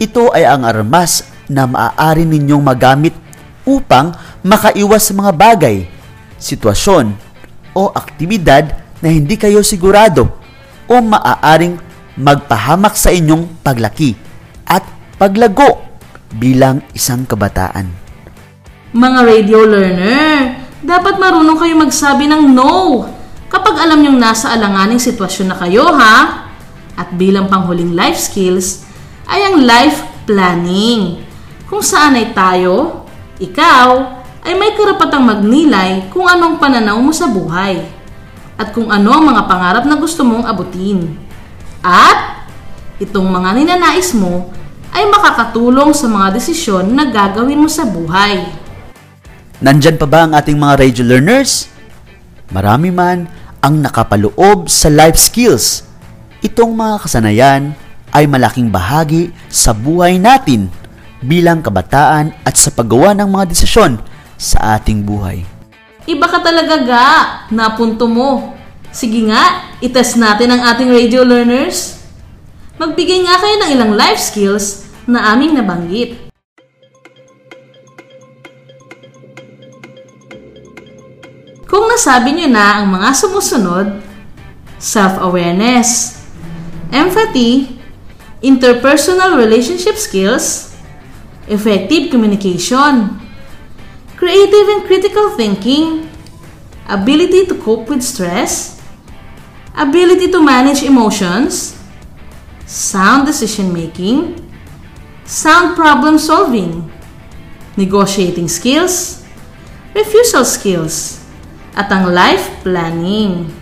Ito 0.00 0.32
ay 0.32 0.48
ang 0.48 0.64
armas 0.64 1.28
na 1.44 1.68
maaari 1.68 2.24
ninyong 2.24 2.64
magamit 2.64 3.12
upang 3.68 4.16
makaiwas 4.40 5.12
sa 5.12 5.12
mga 5.12 5.32
bagay, 5.36 5.86
sitwasyon, 6.40 7.12
o 7.76 7.92
aktibidad 7.92 8.80
na 9.04 9.12
hindi 9.12 9.36
kayo 9.36 9.60
sigurado 9.60 10.32
o 10.88 10.94
maaaring 11.04 11.76
magpahamak 12.16 12.96
sa 12.96 13.12
inyong 13.12 13.60
paglaki 13.60 14.16
at 14.68 14.84
paglago 15.16 15.91
bilang 16.36 16.80
isang 16.96 17.28
kabataan. 17.28 17.88
Mga 18.92 19.20
radio 19.24 19.64
learner, 19.64 20.60
dapat 20.84 21.16
marunong 21.16 21.56
kayo 21.56 21.74
magsabi 21.80 22.28
ng 22.28 22.52
no 22.52 23.06
kapag 23.48 23.80
alam 23.80 24.00
niyong 24.00 24.20
nasa 24.20 24.52
alanganing 24.52 25.00
sitwasyon 25.00 25.52
na 25.52 25.56
kayo 25.56 25.88
ha. 25.92 26.48
At 26.92 27.08
bilang 27.16 27.48
panghuling 27.48 27.96
life 27.96 28.20
skills 28.20 28.84
ay 29.24 29.48
ang 29.48 29.64
life 29.64 30.04
planning. 30.28 31.24
Kung 31.68 31.80
saan 31.80 32.20
ay 32.20 32.36
tayo, 32.36 33.08
ikaw, 33.40 34.20
ay 34.44 34.52
may 34.58 34.76
karapatang 34.76 35.24
magnilay 35.24 36.10
kung 36.12 36.28
anong 36.28 36.60
pananaw 36.60 36.98
mo 37.00 37.14
sa 37.14 37.30
buhay 37.30 37.80
at 38.58 38.74
kung 38.74 38.90
ano 38.90 39.08
ang 39.14 39.24
mga 39.24 39.42
pangarap 39.48 39.84
na 39.88 39.96
gusto 39.96 40.26
mong 40.26 40.44
abutin. 40.44 41.16
At 41.80 42.46
itong 43.00 43.26
mga 43.26 43.56
ninanais 43.56 44.12
mo 44.14 44.50
ay 44.92 45.08
makakatulong 45.08 45.96
sa 45.96 46.06
mga 46.06 46.36
desisyon 46.36 46.92
na 46.92 47.08
gagawin 47.08 47.60
mo 47.60 47.68
sa 47.68 47.88
buhay. 47.88 48.44
Nandyan 49.64 49.96
pa 49.96 50.04
ba 50.04 50.28
ang 50.28 50.32
ating 50.36 50.58
mga 50.58 50.74
radio 50.78 51.04
learners? 51.06 51.70
Marami 52.52 52.92
man 52.92 53.24
ang 53.64 53.80
nakapaloob 53.80 54.68
sa 54.68 54.92
life 54.92 55.16
skills. 55.16 55.88
Itong 56.44 56.76
mga 56.76 57.08
kasanayan 57.08 57.72
ay 58.12 58.28
malaking 58.28 58.68
bahagi 58.68 59.32
sa 59.48 59.72
buhay 59.72 60.20
natin 60.20 60.68
bilang 61.22 61.62
kabataan 61.62 62.34
at 62.42 62.58
sa 62.58 62.74
paggawa 62.74 63.14
ng 63.16 63.30
mga 63.30 63.54
desisyon 63.54 64.02
sa 64.34 64.76
ating 64.76 65.06
buhay. 65.06 65.46
Iba 66.10 66.26
ka 66.26 66.42
talaga 66.42 66.82
ga, 66.82 67.08
napunto 67.54 68.10
mo. 68.10 68.58
Sige 68.90 69.30
nga, 69.30 69.72
itest 69.78 70.18
natin 70.18 70.50
ang 70.50 70.66
ating 70.74 70.90
radio 70.90 71.22
learners. 71.22 72.01
Magbigay 72.80 73.20
nga 73.28 73.36
kayo 73.36 73.56
ng 73.60 73.70
ilang 73.76 73.92
life 73.92 74.20
skills 74.20 74.88
na 75.04 75.36
aming 75.36 75.52
nabanggit. 75.52 76.16
Kung 81.68 81.88
nasabi 81.88 82.36
nyo 82.36 82.48
na 82.48 82.80
ang 82.80 82.92
mga 82.92 83.10
sumusunod, 83.16 84.00
self-awareness, 84.80 86.20
empathy, 86.92 87.80
interpersonal 88.40 89.36
relationship 89.36 89.96
skills, 89.96 90.72
effective 91.48 92.08
communication, 92.08 93.20
creative 94.16 94.66
and 94.68 94.82
critical 94.88 95.32
thinking, 95.36 96.08
ability 96.88 97.44
to 97.48 97.56
cope 97.56 97.88
with 97.88 98.04
stress, 98.04 98.80
ability 99.76 100.28
to 100.28 100.40
manage 100.40 100.84
emotions, 100.84 101.81
sound 102.72 103.28
decision 103.28 103.68
making, 103.68 104.32
sound 105.28 105.76
problem 105.76 106.16
solving, 106.16 106.88
negotiating 107.76 108.48
skills, 108.48 109.20
refusal 109.92 110.40
skills, 110.40 111.20
at 111.76 111.92
ang 111.92 112.08
life 112.08 112.48
planning. 112.64 113.52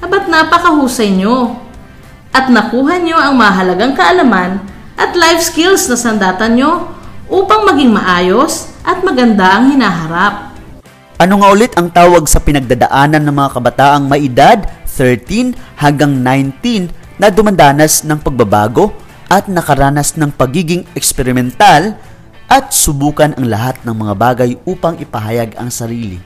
Abat 0.00 0.32
napakahusay 0.32 1.12
nyo 1.12 1.60
at 2.32 2.48
nakuha 2.48 2.96
nyo 3.04 3.20
ang 3.20 3.36
mahalagang 3.36 3.92
kaalaman 3.92 4.64
at 4.96 5.12
life 5.12 5.44
skills 5.44 5.84
na 5.92 5.96
sandatan 6.00 6.56
nyo 6.56 6.88
upang 7.28 7.68
maging 7.68 7.92
maayos 7.92 8.72
at 8.80 9.04
maganda 9.04 9.60
ang 9.60 9.76
hinaharap. 9.76 10.56
Ano 11.20 11.38
nga 11.38 11.48
ulit 11.52 11.76
ang 11.76 11.92
tawag 11.92 12.24
sa 12.24 12.40
pinagdadaanan 12.40 13.22
ng 13.28 13.34
mga 13.36 13.50
kabataang 13.60 14.08
may 14.08 14.24
edad 14.24 14.64
13 14.88 15.54
hanggang 15.78 16.16
19 16.18 17.01
na 17.22 17.30
dumandanas 17.30 18.02
ng 18.02 18.18
pagbabago 18.18 18.90
at 19.30 19.46
nakaranas 19.46 20.18
ng 20.18 20.34
pagiging 20.34 20.82
eksperimental 20.98 21.94
at 22.50 22.74
subukan 22.74 23.30
ang 23.38 23.46
lahat 23.46 23.78
ng 23.86 23.94
mga 23.94 24.14
bagay 24.18 24.58
upang 24.66 24.98
ipahayag 24.98 25.54
ang 25.54 25.70
sarili. 25.70 26.18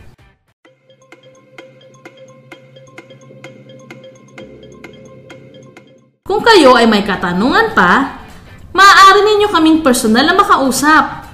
Kung 6.24 6.40
kayo 6.40 6.80
ay 6.80 6.88
may 6.88 7.05
katanungan 7.05 7.76
pa, 7.76 8.24
maaari 8.72 9.20
ninyo 9.20 9.53
kaming 9.53 9.84
personal 9.84 10.24
na 10.24 10.32
makausap. 10.32 11.28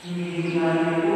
Bilang 0.00 0.32
simbahan, 0.32 1.09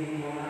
Thank 0.00 0.49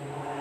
Sige, 0.00 0.39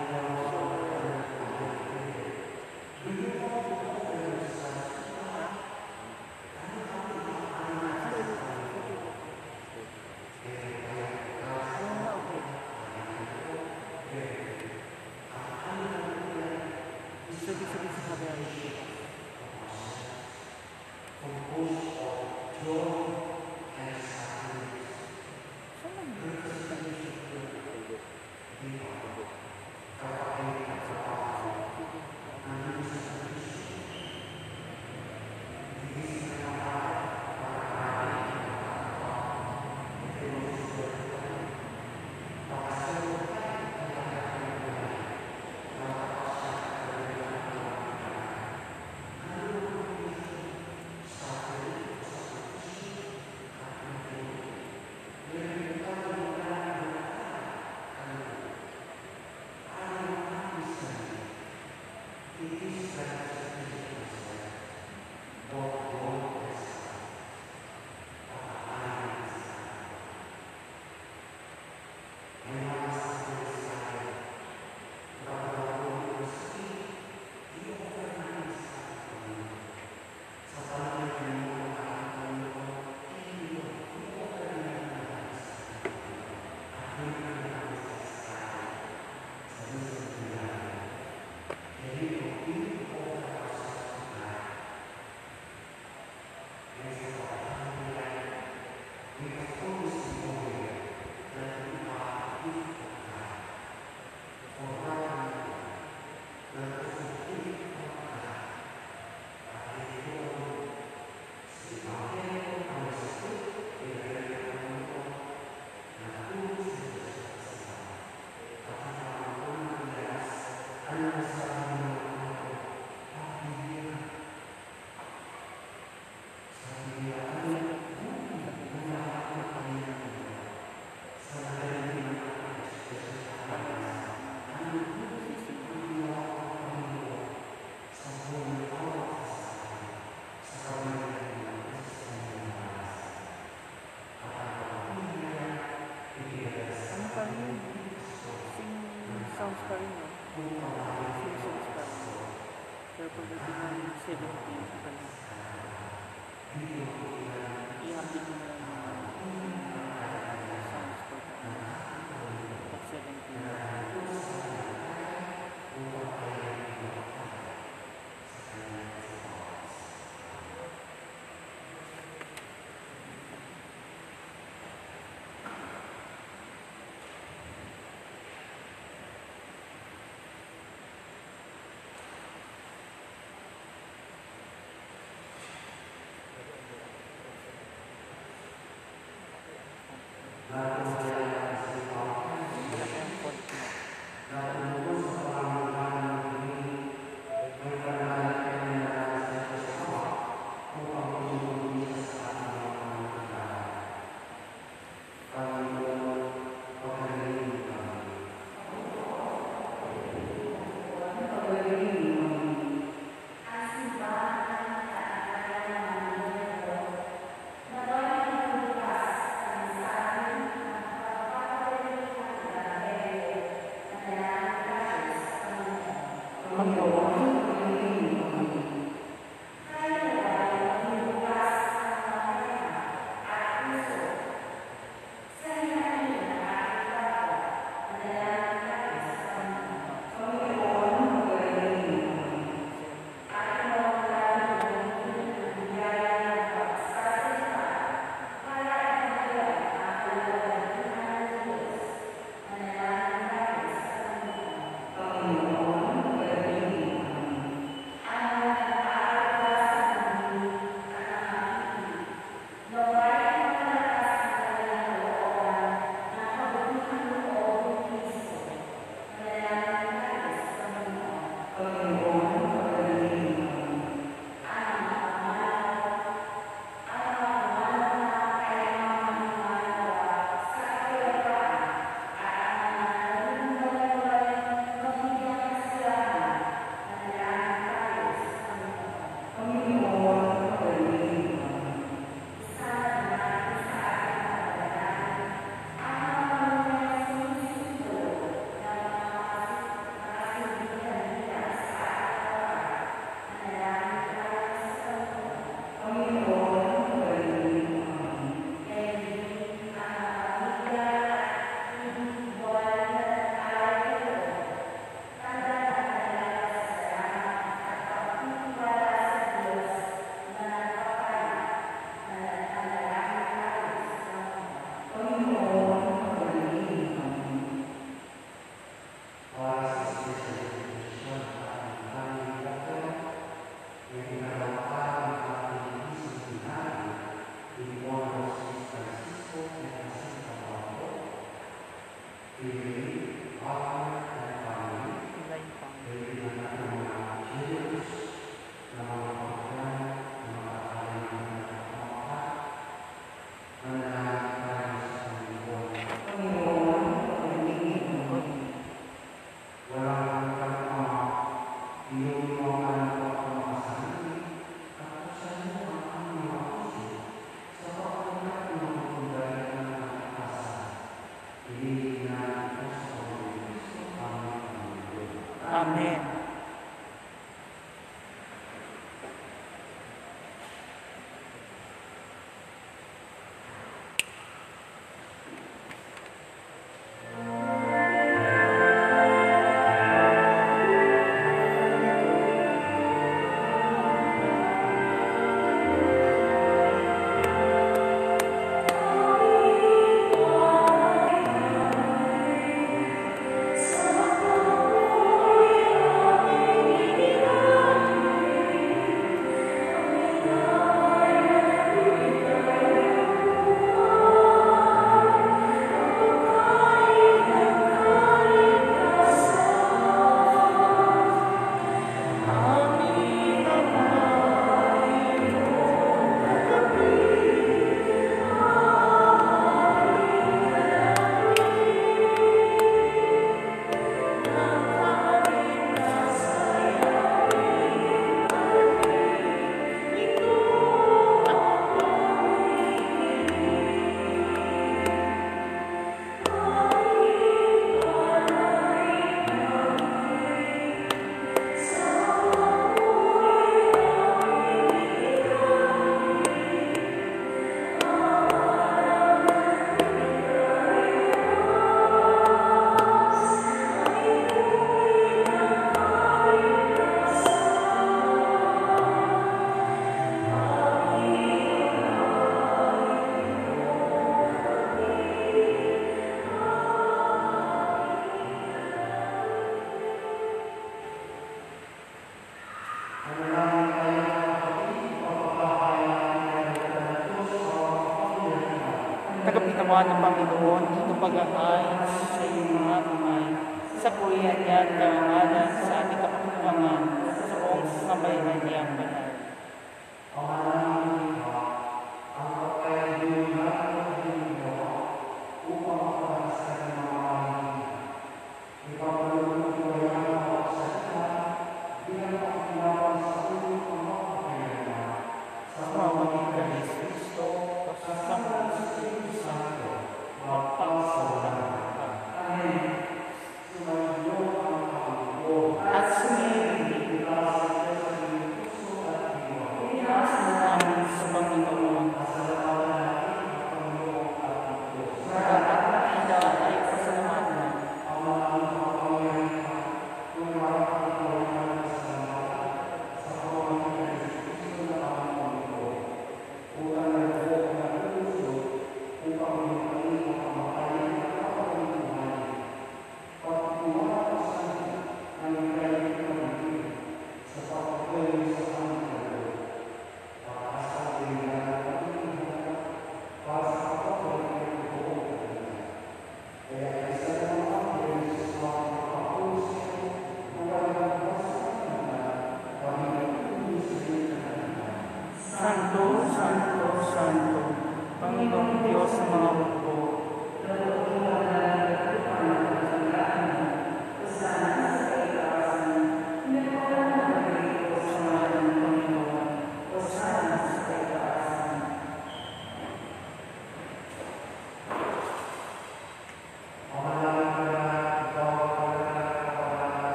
Pero 153.15 154.58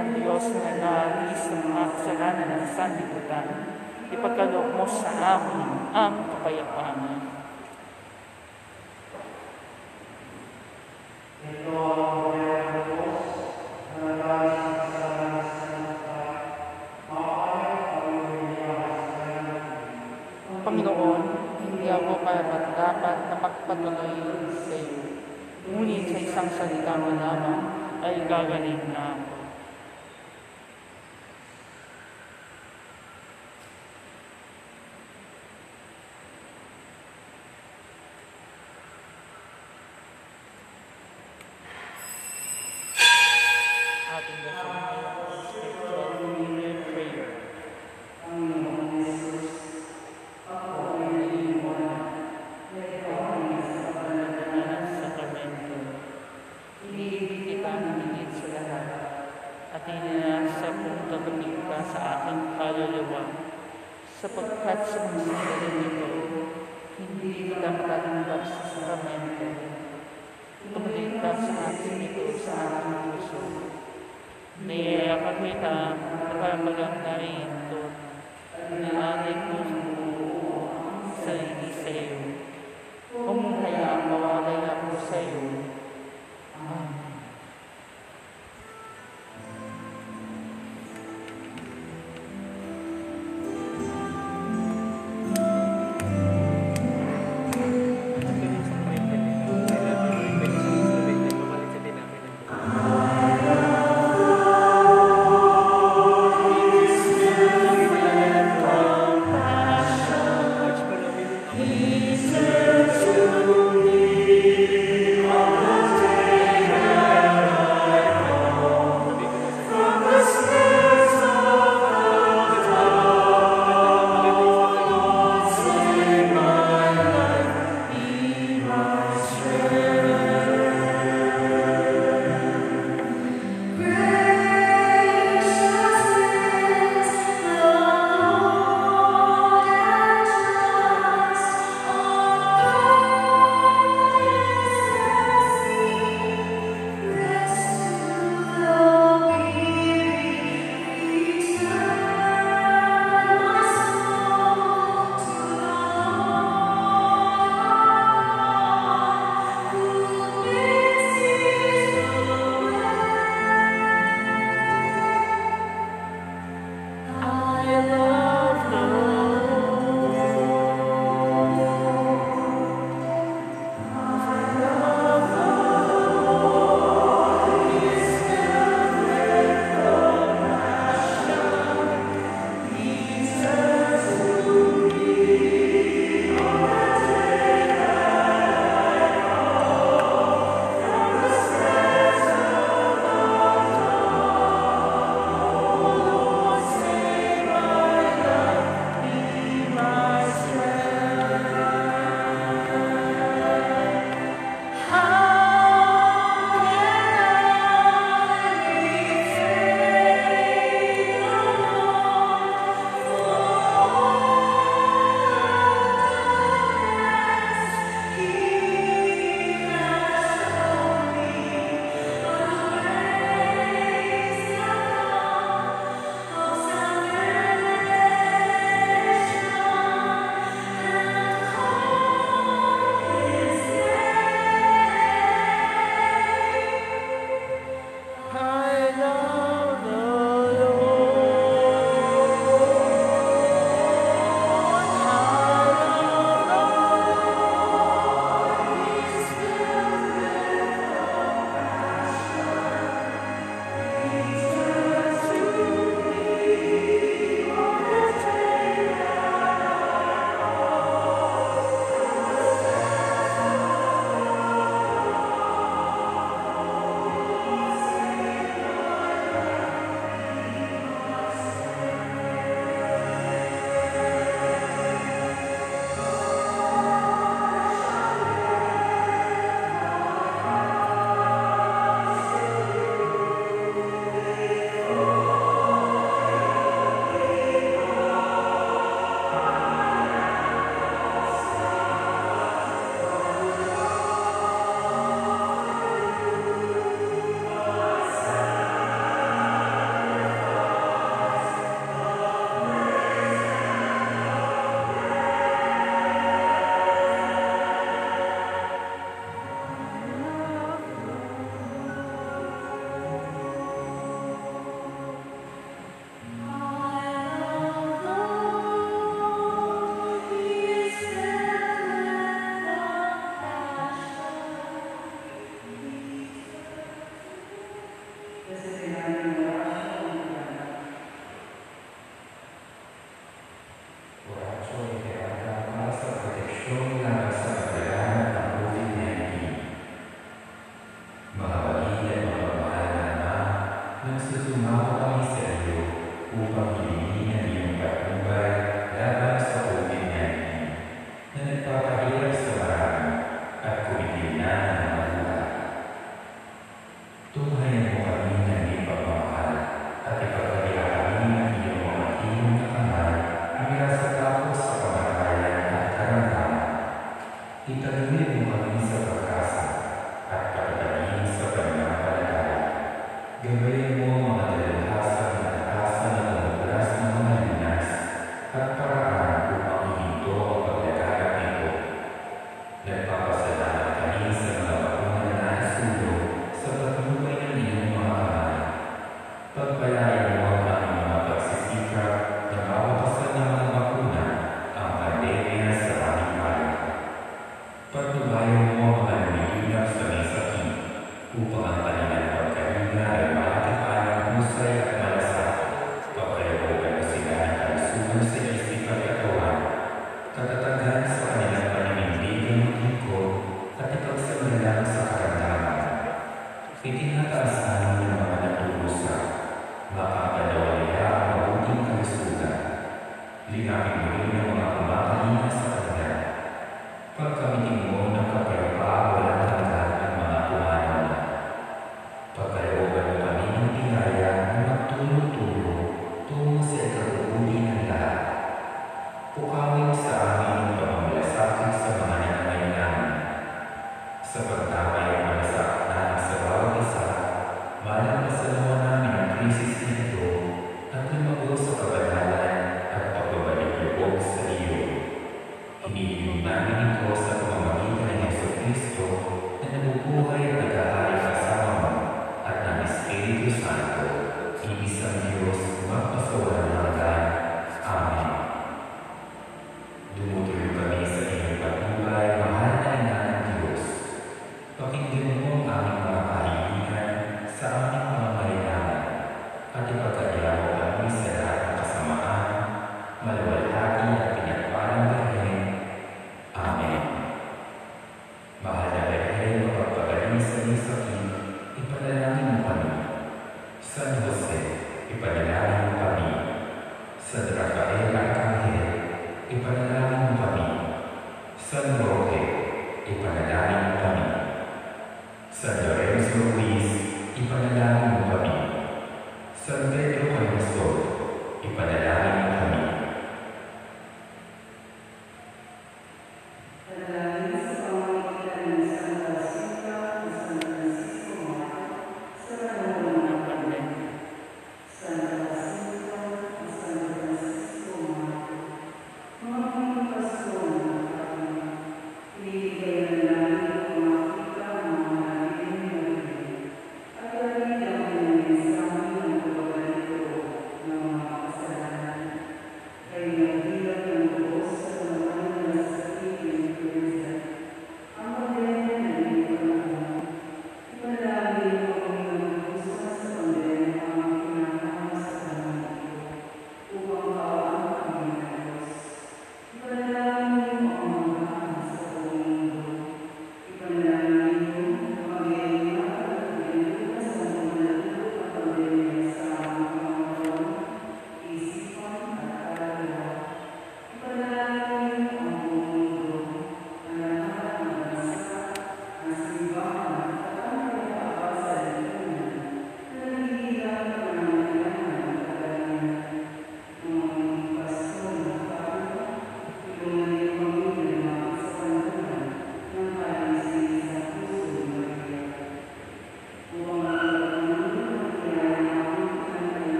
ng 0.00 0.16
Diyos 0.16 0.44
na 0.56 0.72
naalis 0.80 1.52
ng 1.52 1.76
mga 1.76 1.84
kasalanan 1.92 2.48
ng 2.56 2.66
sanlibutan, 2.72 3.46
ipagkaloob 4.08 4.72
mo 4.72 4.88
sa 4.88 5.12
amin 5.36 5.92
ang 5.92 6.24
kapayapaan. 6.24 7.20
Ito 11.40 11.76
ang 20.50 20.60
Panginoon, 20.60 21.22
hindi 21.60 21.88
ako 21.88 22.20
karapat 22.24 22.64
dapat 22.76 23.16
na 23.28 23.36
magpatuloy 23.40 24.16
sa 24.64 24.76
iyo. 24.76 25.02
Ngunit 25.70 26.08
sa 26.08 26.18
isang 26.20 26.48
salita 26.52 27.00
mo 27.00 27.16
lamang 27.16 27.62
ay 28.00 28.24
gagaling 28.24 28.92
na 28.92 29.12
ako. 29.12 29.19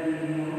عليه 0.00 0.12
وسلم 0.16 0.49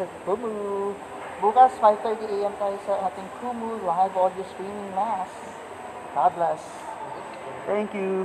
sa 0.00 0.08
Kumu. 0.24 0.96
Bukas, 1.44 1.72
5.30 1.76 2.40
a.m. 2.40 2.54
tayo 2.56 2.76
sa 2.88 3.04
ating 3.08 3.28
Kumu 3.44 3.84
live 3.84 4.16
audio 4.16 4.44
streaming 4.48 4.92
mass. 4.96 5.28
God 6.16 6.32
bless. 6.40 6.62
Thank 7.68 7.92
you. 7.92 8.24